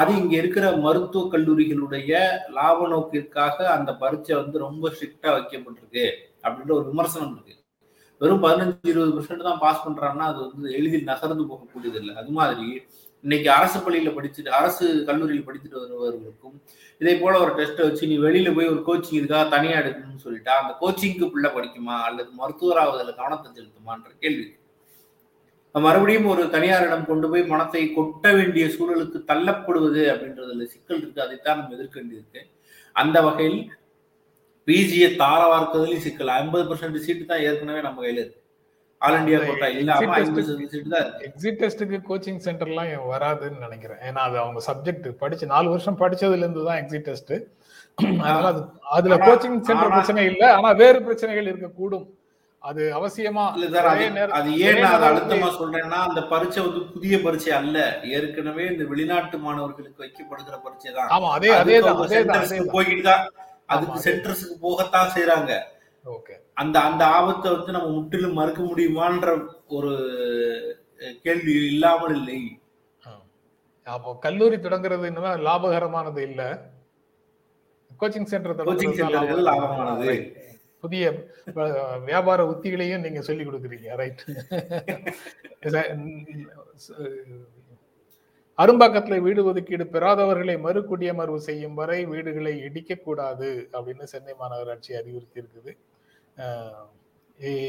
அது 0.00 0.10
இங்க 0.20 0.34
இருக்கிற 0.40 0.66
மருத்துவ 0.84 1.22
கல்லூரிகளுடைய 1.32 2.10
லாப 2.56 2.86
நோக்கிற்காக 2.92 3.56
அந்த 3.76 3.90
பரீட்சை 4.02 4.34
வந்து 4.42 4.58
ரொம்ப 4.66 4.90
ஸ்ட்ரிக்டா 4.94 5.30
வைக்கப்பட்டிருக்கு 5.36 6.06
அப்படின்ற 6.44 6.72
ஒரு 6.78 6.86
விமர்சனம் 6.90 7.32
இருக்கு. 7.34 7.54
வெறும் 8.20 8.44
பதினஞ்சு 8.44 8.90
இருபது 8.92 9.12
பர்சன்ட் 9.16 9.48
தான் 9.48 9.62
பாஸ் 9.64 9.84
பண்றாங்கன்னா 9.86 10.26
அது 10.32 10.40
வந்து 10.44 10.68
எளிதில் 10.72 11.10
நகர்ந்து 11.10 11.44
போகக்கூடியது 11.50 11.98
இல்லை 12.02 12.14
அது 12.14 12.30
மாதிரி 12.30 12.66
இன்னைக்கு 13.24 13.48
அரசு 13.50 13.78
பள்ளியில 13.84 14.10
படிச்சுட்டு 14.16 14.50
அரசு 14.50 14.86
கல்லூரியில் 15.08 15.46
படிச்சுட்டு 15.46 15.80
வருபவர்களுக்கும் 15.82 16.56
இதே 17.00 17.14
போல 17.22 17.32
ஒரு 17.44 17.52
டெஸ்ட்டை 17.58 17.86
வச்சு 17.86 18.08
நீ 18.10 18.16
வெளியில 18.18 18.50
போய் 18.54 18.70
ஒரு 18.72 18.80
கோச்சிங் 18.88 19.18
இருக்கா 19.18 19.38
தனியா 19.54 19.76
எடுக்கணும்னு 19.80 20.24
சொல்லிட்டா 20.26 20.52
அந்த 20.62 20.72
கோச்சிங்க்கு 20.82 21.26
பிள்ளை 21.32 21.50
படிக்குமா? 21.56 21.96
அல்லது 22.08 22.30
மருத்துவராவதில் 22.40 23.18
கவனத்தை 23.20 23.48
செலுத்துமான்ற 23.50 24.10
கேள்வி. 24.22 24.46
மறுபடியும் 25.74 26.28
ஒரு 26.32 26.42
தனியாரிடம் 26.54 27.08
கொண்டு 27.08 27.26
போய் 27.28 27.42
மனத்தை 27.44 27.82
கொட்ட 27.96 28.26
வேண்டிய 28.36 28.66
சூழலுக்கு 28.76 29.18
தள்ளப்படுவது 29.30 30.02
அப்படின்றதுல 30.12 30.66
சிக்கல் 30.74 31.00
இருக்கு. 31.00 31.24
அதைத்தான் 31.26 31.58
நம்ம 31.60 31.74
எதிர்க்க 31.74 31.96
வேண்டியிருக்கு 32.00 32.42
அந்த 32.96 33.16
வகையில் 33.22 33.60
பிஜியை 34.68 35.08
தார 35.22 35.40
வார்க்கிறதுலயும் 35.52 36.04
சிக்கல். 36.06 36.32
ஐம்பது 36.40 36.64
பர்சன்ட் 36.70 37.04
சீட்டு 37.06 37.24
தான் 37.30 37.44
ஏற்கனவே 37.48 37.80
நம்ம 37.86 38.02
கையில 38.04 38.20
இருக்கு. 38.22 38.40
ஆல் 39.00 39.16
இண்டியா 39.18 39.38
கோட்டா 39.48 39.66
இல்லாம 39.80 40.14
ஐம்பது 40.18 40.44
சீட்டு 40.72 40.90
தான் 40.94 41.02
இருக்கு. 41.04 41.24
எக்ஸிட் 41.28 41.60
டெஸ்ட்டுக்கு 41.62 41.98
கோச்சிங் 42.08 42.40
சென்டர்லாம் 42.46 42.90
வராதுன்னு 43.12 43.64
நினைக்கிறேன். 43.66 44.00
ஏன்னா 44.08 44.22
அது 44.28 44.36
அவங்க 44.44 44.62
சப்ஜெக்ட் 44.68 45.08
படிச்சு 45.22 45.52
நாலு 45.54 45.68
வருஷம் 45.74 46.00
படிச்சதுல 46.02 46.44
இருந்து 46.46 46.66
தான் 46.68 46.80
எக்ஸிட் 46.82 47.08
டெஸ்ட் 47.10 47.34
அதனால 47.98 48.46
அது 48.52 48.62
அதுல 48.96 49.16
கோச்சிங் 49.26 49.58
சென்டர் 49.68 49.94
பிரச்சனை 49.96 50.24
இல்ல. 50.32 50.44
ஆனா 50.56 50.70
வேறு 50.82 50.98
பிரச்சனைகள் 51.06 51.50
இருக்கக்கூடும். 51.52 52.06
அது 52.62 52.82
அவசியமா 52.98 53.44
இல்ல 53.56 53.66
சார் 53.74 53.88
அது 53.90 54.04
அது 54.38 54.50
ஏன் 54.68 54.80
நான் 54.82 54.94
அதை 54.96 55.06
அழுத்தமா 55.10 55.48
சொல்றேன்னா 55.58 55.98
அந்த 56.08 56.20
பரீட்சை 56.30 56.60
வந்து 56.66 56.80
புதிய 56.94 57.16
பரீட்சை 57.24 57.52
அல்ல. 57.60 57.76
ஏற்கனவே 58.16 58.64
இந்த 58.72 58.84
வெளிநாட்டு 58.92 59.38
மாணவர்களுக்கு 59.46 60.04
வைக்கப்படுகிற 60.04 60.56
பரீட்சை 60.64 60.90
தான். 60.98 61.10
ஆமா 61.16 61.28
அதே 61.36 61.50
சென்டர்ஸ்க்கு 61.52 62.04
அதேதான் 62.16 62.74
போய்கிட்டு 62.76 63.04
தான் 63.10 63.24
அதுக்கு 63.68 64.00
சென்டர்ஸ்க்கு 64.00 64.54
போகத்தான் 64.60 65.14
செய்றாங்க. 65.14 65.62
ஓகே. 66.04 66.34
அந்த 66.54 66.80
அந்த 66.80 67.16
ஆபத்தை 67.16 67.52
வந்து 67.52 67.72
நம்ம 67.72 67.90
முற்றிலும் 67.90 68.32
மறுக்க 68.32 68.62
முடியுமான்ற 68.62 69.48
ஒரு 69.68 69.96
கேள்வி 71.22 71.66
இல்லாமல் 71.66 72.16
இல்லை. 72.16 72.60
அப்போ 73.86 74.18
கல்லூரி 74.18 74.56
தொடங்குறது 74.56 75.06
இன்னும் 75.06 75.48
லாபகரமானது 75.48 76.28
இல்ல. 76.28 76.72
கோச்சிங் 78.00 78.24
சென்டர் 78.24 78.68
கோச்சிங் 78.68 78.92
சென்டர்கள் 78.92 79.48
லாபமானது 79.48 80.42
புதிய 80.84 81.26
வியாபார 82.04 82.52
உத்திகளையும் 82.52 82.98
நீங்க 82.98 83.22
சொல்லி 83.22 83.44
கொடுக்குறீங்க. 83.44 83.96
ரைட் 83.96 84.26
அரும்பாக்கத்தில் 88.62 89.24
வீடு 89.24 89.40
ஒதுக்கீடு 89.50 89.84
பெறாதவர்களை 89.94 90.54
மறுகுடியமர்வு 90.66 91.40
செய்யும் 91.48 91.76
வரை 91.80 91.98
வீடுகளை 92.12 92.52
இடிக்கக்கூடாது 92.66 93.50
அப்படின்னு 93.74 94.04
சென்னை 94.12 94.34
மாநகராட்சி 94.42 94.92
அறிவுறுத்தி 95.00 95.38
இருக்குது. 95.42 95.72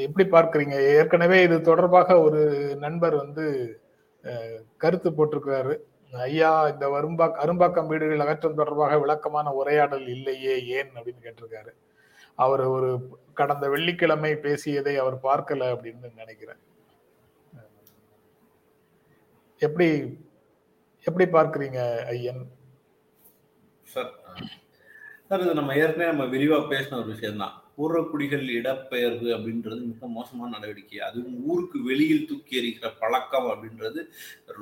எப்படி 0.06 0.26
பார்க்குறீங்க? 0.36 0.76
ஏற்கனவே 1.00 1.38
இது 1.47 1.58
தொடர்பாக 1.69 2.15
ஒரு 2.28 2.41
நண்பர் 2.84 3.15
வந்து 3.23 3.45
கருத்து 4.84 5.10
போட்டிருக்கிறாரு. 5.17 5.76
ஐயா 6.28 6.52
இந்த 6.73 6.86
வரும்பா 6.93 7.26
அரும்பாக்கம் 7.43 7.89
வீடுகள் 7.91 8.23
அகற்றம் 8.26 8.60
தொடர்பாக 8.60 9.00
விளக்கமான 9.04 9.52
உரையாடல் 9.62 10.08
இல்லையே 10.15 10.56
ஏன்? 10.78 10.91
அப்படின்னு 10.95 11.26
கேட்டிருக்காரு. 11.26 11.71
அவர் 12.45 12.63
ஒரு 12.76 12.89
கடந்த 13.39 13.65
வெள்ளிக்கிழமை 13.73 14.32
பேசியதை 14.45 14.93
அவர் 15.04 15.17
பார்க்கல 15.28 15.67
அப்படின்னு 15.73 16.10
நினைக்கிறேன். 16.21 16.62
எப்படி 19.62 19.89
எப்படி 21.08 21.26
பார்க்குறீங்க 21.36 21.80
ஐயன்? 22.13 22.41
சார் 23.88 24.12
சார் 25.30 25.43
இது 25.43 25.54
நம்ம 25.60 25.76
ஏற்கனவே 25.82 26.10
நம்ம 26.12 26.26
விரிவாக 26.34 26.65
பேசின 26.74 26.98
ஒரு 27.02 27.10
விஷயம் 27.13 27.41
தான் 27.43 27.56
பூர்வக்குடிகள் 27.76 28.46
இடப்பெயர்வு 28.58 29.28
அப்படின்றது 29.36 29.80
மிக 29.89 30.08
மோசமான 30.17 30.52
நடவடிக்கை. 30.56 31.00
அதுவும் 31.08 31.38
ஊருக்கு 31.50 31.78
வெளியில் 31.89 32.28
தூக்கி 32.30 32.60
எறிகிற 32.60 32.88
பழக்கம் 33.02 33.50
அப்படின்றது 33.54 34.02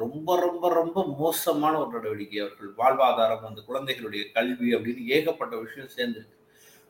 ரொம்ப 0.02 0.38
ரொம்ப 0.46 0.74
ரொம்ப 0.74 0.98
மோசமான 1.22 1.74
ஒரு 1.84 1.92
நடவடிக்கை. 1.98 2.40
அவர்கள் 2.46 2.72
வாழ்வாதாரம் 2.82 3.50
அந்த 3.50 3.62
குழந்தைகளுடைய 3.70 4.24
கல்வி 4.38 4.70
அப்படின்னு 4.78 5.06
ஏகப்பட்ட 5.18 5.56
விஷயம் 5.58 5.94
சேர்ந்துருக்கு. 5.98 6.36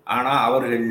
ஆனால் 0.07 0.43
அவர்கள் 0.47 0.87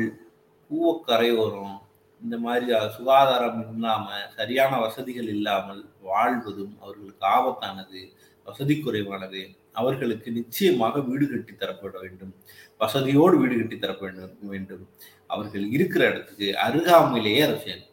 பூவக்கரையோரம் 0.69 1.75
இந்த 2.21 2.35
மாதிரி 2.45 2.65
சுகாதாரம் 2.97 3.59
இல்லாமல் 3.67 4.29
சரியான 4.37 4.73
வசதிகள் 4.85 5.29
இல்லாமல் 5.37 5.81
வாழ்வதும் 6.09 6.75
அவர்களுக்கு 6.83 7.25
ஆபத்தானது. 7.35 7.99
வசதி 8.47 8.75
குறைவானது 8.77 9.41
அவர்களுக்கு 9.79 10.29
நிச்சயமாக 10.39 11.01
வீடு 11.09 11.25
கட்டி 11.31 11.53
தரப்பட 11.61 11.95
வேண்டும். 12.05 12.33
வசதியோடு 12.81 13.35
வீடு 13.41 13.55
கட்டி 13.59 13.77
தர 13.83 13.93
வேண்டும் 14.03 14.51
வேண்டும். 14.53 14.83
அவர்கள் 15.33 15.65
இருக்கிற 15.75 16.01
இடத்துக்கு 16.11 16.47
அருகாமையிலேயே 16.65 17.41
அதை 17.47 17.55
செய்யணும் 17.65 17.91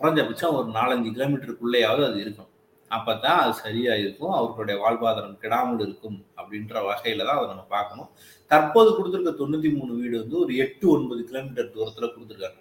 குறைஞ்சபட்சம் 0.00 0.56
ஒரு 0.58 0.68
நாலஞ்சு 0.78 1.08
கிலோமீட்டருக்குள்ளேயாவது 1.16 2.02
அது 2.08 2.18
இருக்கும். 2.24 2.50
அப்போ 2.90 3.12
தான் 3.24 3.40
அது 3.42 3.52
சரியாக 3.64 4.02
இருக்கும் 4.02 4.34
அவர்களுடைய 4.36 4.76
வாழ்வாதாரம் 4.82 5.36
கெடாமல் 5.42 5.82
இருக்கும் 5.86 6.16
அப்படின்ற 6.40 6.80
வகையில 6.86 7.26
தான் 7.28 7.38
அதை 7.40 7.48
நம்ம 7.50 7.66
பார்க்கணும். 7.76 8.08
தற்போது 8.50 8.90
கொடுத்துருக்க 8.96 9.32
தொண்ணூற்றி 9.40 9.70
மூணு 9.76 9.92
வீடு 10.00 10.14
வந்து 10.22 10.36
ஒரு 10.44 10.52
எட்டு 10.64 10.86
ஒன்பது 10.94 11.20
கிலோமீட்டர் 11.28 11.74
தூரத்தில் 11.74 12.14
கொடுத்துருக்காங்க. 12.14 12.60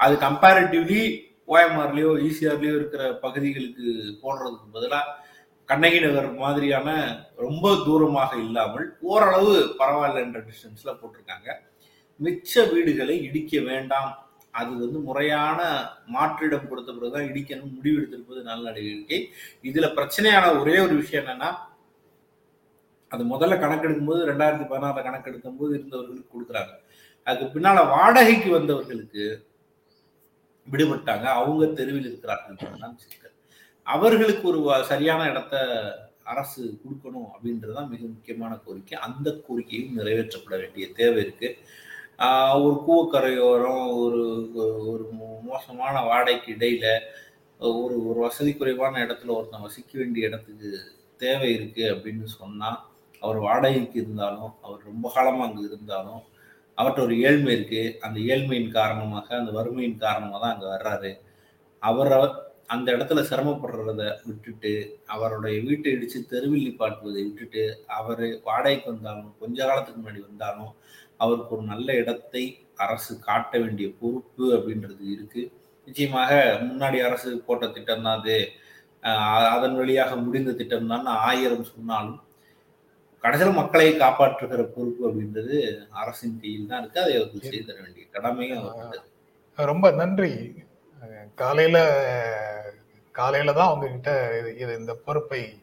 அது 0.00 0.14
கம்பேரிட்டிவ்லி 0.26 1.00
ஓஎம்ஆர்லயோ 1.54 2.10
ஈசிஆர்லேயோ 2.26 2.74
இருக்கிற 2.80 3.02
பகுதிகளுக்கு 3.24 3.86
போடுறதுக்கு 4.22 4.68
பதிலாக 4.76 5.06
கண்ணகி 5.70 5.98
நகர் 6.00 6.28
மாதிரியான 6.42 6.88
ரொம்ப 7.44 7.72
தூரமாக 7.86 8.32
இல்லாமல் 8.44 8.86
ஓரளவு 9.10 9.52
பரவாயில்ல 9.78 10.24
என்ற 10.26 10.40
டிஸ்டன்ஸ்ல 10.48 10.92
போட்டிருக்காங்க. 11.00 11.48
மிச்ச 12.24 12.62
வீடுகளை 12.72 13.16
இடிக்க 13.28 13.60
வேண்டாம். 13.70 14.12
அது 14.60 14.70
வந்து 14.78 14.98
முறையான 15.08 15.60
மாற்றிடம் 16.14 16.68
கொடுத்த 16.68 16.90
பிறகுதான் 16.92 17.28
இடிக்கணும் 17.30 17.74
முடிவெடுத்திருப்பது 17.76 18.40
நல்ல 18.50 18.64
நடவடிக்கை. 18.68 19.18
இதுல 19.70 19.88
பிரச்சனையான 19.98 20.44
ஒரே 20.60 20.76
ஒரு 20.78 20.94
விஷயம் 21.02 21.24
என்னன்னா 21.24 21.50
அது 23.12 23.22
முதல்ல 23.34 23.54
கணக்கெடுக்கும் 23.60 24.10
போது 24.10 24.22
ரெண்டாயிரத்தி 24.30 24.66
பதினாறுல 24.70 25.02
கணக்கெடுக்கும் 25.04 25.58
போது 25.58 25.72
இருந்தவர்களுக்கு 25.78 26.32
கொடுக்குறாங்க. 26.32 26.72
அதுக்கு 27.26 27.46
பின்னால 27.54 27.84
வாடகைக்கு 27.94 28.48
வந்தவர்களுக்கு 28.58 29.24
விடுபட்டாங்க. 30.72 31.26
அவங்க 31.38 31.66
தெருவில் 31.78 32.08
இருக்கிறார்கள். 32.10 32.58
சிக்கல் 33.04 33.27
அவர்களுக்கு 33.88 34.48
ஒரு 34.48 34.84
சரியான 34.84 35.30
இடத்த 35.30 35.58
அரசு 36.24 36.80
கொடுக்கணும் 36.84 37.28
அப்படின்றதுதான் 37.28 37.88
மிக 37.88 38.06
முக்கியமான 38.06 38.56
கோரிக்கை. 38.56 38.98
அந்த 38.98 39.30
கோரிக்கையும் 39.30 39.96
நிறைவேற்றப்பட 39.96 40.48
வேண்டிய 40.48 40.92
தேவை 40.92 41.20
இருக்கு. 41.22 41.56
ஒரு 42.54 42.84
கூவக்கரையோரம் 42.88 43.96
ஒரு 43.96 44.50
ஒரு- 44.56 45.40
மோசமான 45.42 46.02
வாடகைக்கு 46.02 46.52
இடையில 46.52 46.98
ஒரு 47.58 48.08
ஒரு 48.08 48.20
வசதி 48.20 48.54
குறைவான 48.54 49.04
இடத்துல 49.04 49.26
ஒருத்தன் 49.26 49.60
வசிக்க 49.60 49.98
வேண்டிய 49.98 50.26
இடத்துக்கு 50.26 50.80
தேவை 51.16 51.54
இருக்கு 51.54 51.94
அப்படின்னு 51.94 52.24
சொன்னா 52.24 52.90
அவர் 53.20 53.36
வாடகைக்கு 53.36 54.00
இருந்தாலும் 54.00 54.52
அவர் 54.62 54.82
ரொம்ப 54.84 55.10
காலமா 55.14 55.44
அங்கே 55.44 55.60
இருந்தாலும் 55.60 56.20
அவர்கிட்ட 56.76 57.00
ஒரு 57.00 57.20
ஏழ்மை 57.20 57.52
இருக்கு. 57.52 57.96
அந்த 58.00 58.20
ஏழ்மையின் 58.20 58.70
காரணமாக 58.70 59.36
அந்த 59.36 59.50
வறுமையின் 59.50 59.98
காரணமாக 59.98 60.46
தான் 60.46 60.54
அங்கே 60.54 60.66
வர்றாரு. 60.66 61.20
அவரை 61.78 62.46
அந்த 62.68 62.88
இடத்துல 62.96 63.20
சிரமப்படுறத 63.28 64.02
விட்டுட்டு 64.28 64.72
அவருடைய 65.14 65.56
வீட்டை 65.66 65.92
இடிச்சு 65.96 66.18
தெருவில் 66.32 66.66
நிப்பாட்டுவதை 66.66 67.20
விட்டுட்டு 67.26 67.62
அவர் 67.98 68.24
வாடகைக்கு 68.48 68.88
வந்தாலும் 68.92 69.30
கொஞ்ச 69.42 69.58
காலத்துக்கு 69.68 70.00
முன்னாடி 70.00 70.22
வந்தாலும் 70.28 70.72
அவருக்கு 71.24 71.54
ஒரு 71.56 71.64
நல்ல 71.72 71.88
இடத்தை 72.00 72.42
அரசு 72.84 73.12
காட்ட 73.28 73.52
வேண்டிய 73.62 73.88
பொறுப்பு 74.00 74.44
அப்படின்றது 74.56 75.04
இருக்கு. 75.14 75.42
நிச்சயமாக 75.88 76.32
முன்னாடி 76.68 76.98
அரசு 77.08 77.30
போட்ட 77.46 77.66
திட்டம் 77.76 78.04
தான் 78.06 78.18
அது. 78.20 78.38
அதன் 79.54 79.76
வழியாக 79.80 80.12
முடிந்த 80.26 80.52
திட்டம் 80.60 80.90
தான் 80.92 81.06
ஆயிரம் 81.28 81.68
சொன்னாலும் 81.72 82.18
கடைசியில் 83.24 83.58
மக்களை 83.60 83.86
காப்பாற்றுகிற 84.02 84.62
பொறுப்பு 84.74 85.02
அப்படின்றது 85.08 85.56
அரசின் 86.02 86.38
கையில் 86.42 86.70
தான் 86.70 86.80
இருக்கு. 86.82 87.02
அதை 87.04 87.14
அவர்கள் 87.18 87.50
செய்து 87.50 87.68
தர 87.70 87.78
வேண்டிய 87.84 88.06
கடமையும் 88.16 88.68
ரொம்ப 89.58 89.86
நன்றி. 90.00 90.32
காலையில 91.40 91.78
காலையில 93.18 93.52
தான் 93.52 93.74
உங்ககிட்ட 93.74 94.40
இது- 94.42 94.56
இது 94.56 94.78
இந்த 94.78 94.94
பொறுப்பை 94.94 95.62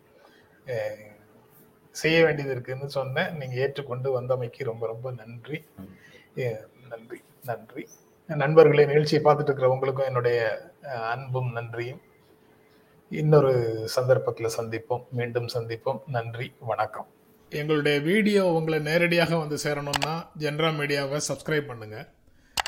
செய்ய 1.92 2.24
வேண்டியது 2.24 2.54
இருக்குன்னு 2.54 2.90
சொன்னேன். 2.90 3.38
நீங்க 3.38 3.56
ஏற்றுக்கொண்டு 3.56 4.22
வந்தமைக்கு 4.22 4.64
ரொம்ப 4.64 4.88
ரொம்ப 4.88 5.12
நன்றி. 5.12 5.66
நன்றி. 6.90 7.22
நன்றி 7.44 7.88
நண்பர்களே 8.28 8.86
நிகழ்ச்சியை 8.86 9.24
பார்த்துட்டு 9.24 9.42
இருக்கிற 9.42 9.70
உங்களுக்கும் 9.70 10.06
என்னுடைய 10.06 10.62
அன்பும் 11.12 11.52
நன்றியும். 11.52 12.02
இன்னொரு 13.10 13.88
சந்தர்ப்பத்துல 13.96 14.50
சந்திப்போம். 14.58 15.10
மீண்டும் 15.10 15.48
சந்திப்போம். 15.54 16.00
நன்றி 16.08 16.54
வணக்கம். 16.60 17.08
எங்களுடைய 17.50 18.00
வீடியோ 18.00 18.46
உங்களை 18.46 18.80
நேரடியாக 18.80 19.38
வந்து 19.38 19.58
சேரணும்னா 19.64 20.28
ஜென்ரா 20.40 20.72
மீடியாவை 20.74 21.20
சப்ஸ்கிரைப் 21.28 21.68
பண்ணுங்க. 21.68 22.10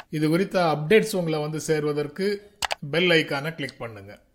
இது 0.09 0.29
குறித்த 0.29 0.61
அப்டேட்ஸ் 0.61 1.15
உங்களை 1.15 1.39
வந்து 1.39 1.59
சேர்வதற்கு 1.59 2.51
பெல் 2.91 3.09
ஐக்கானை 3.09 3.55
கிளிக் 3.55 3.79
பண்ணுங்க. 3.79 4.25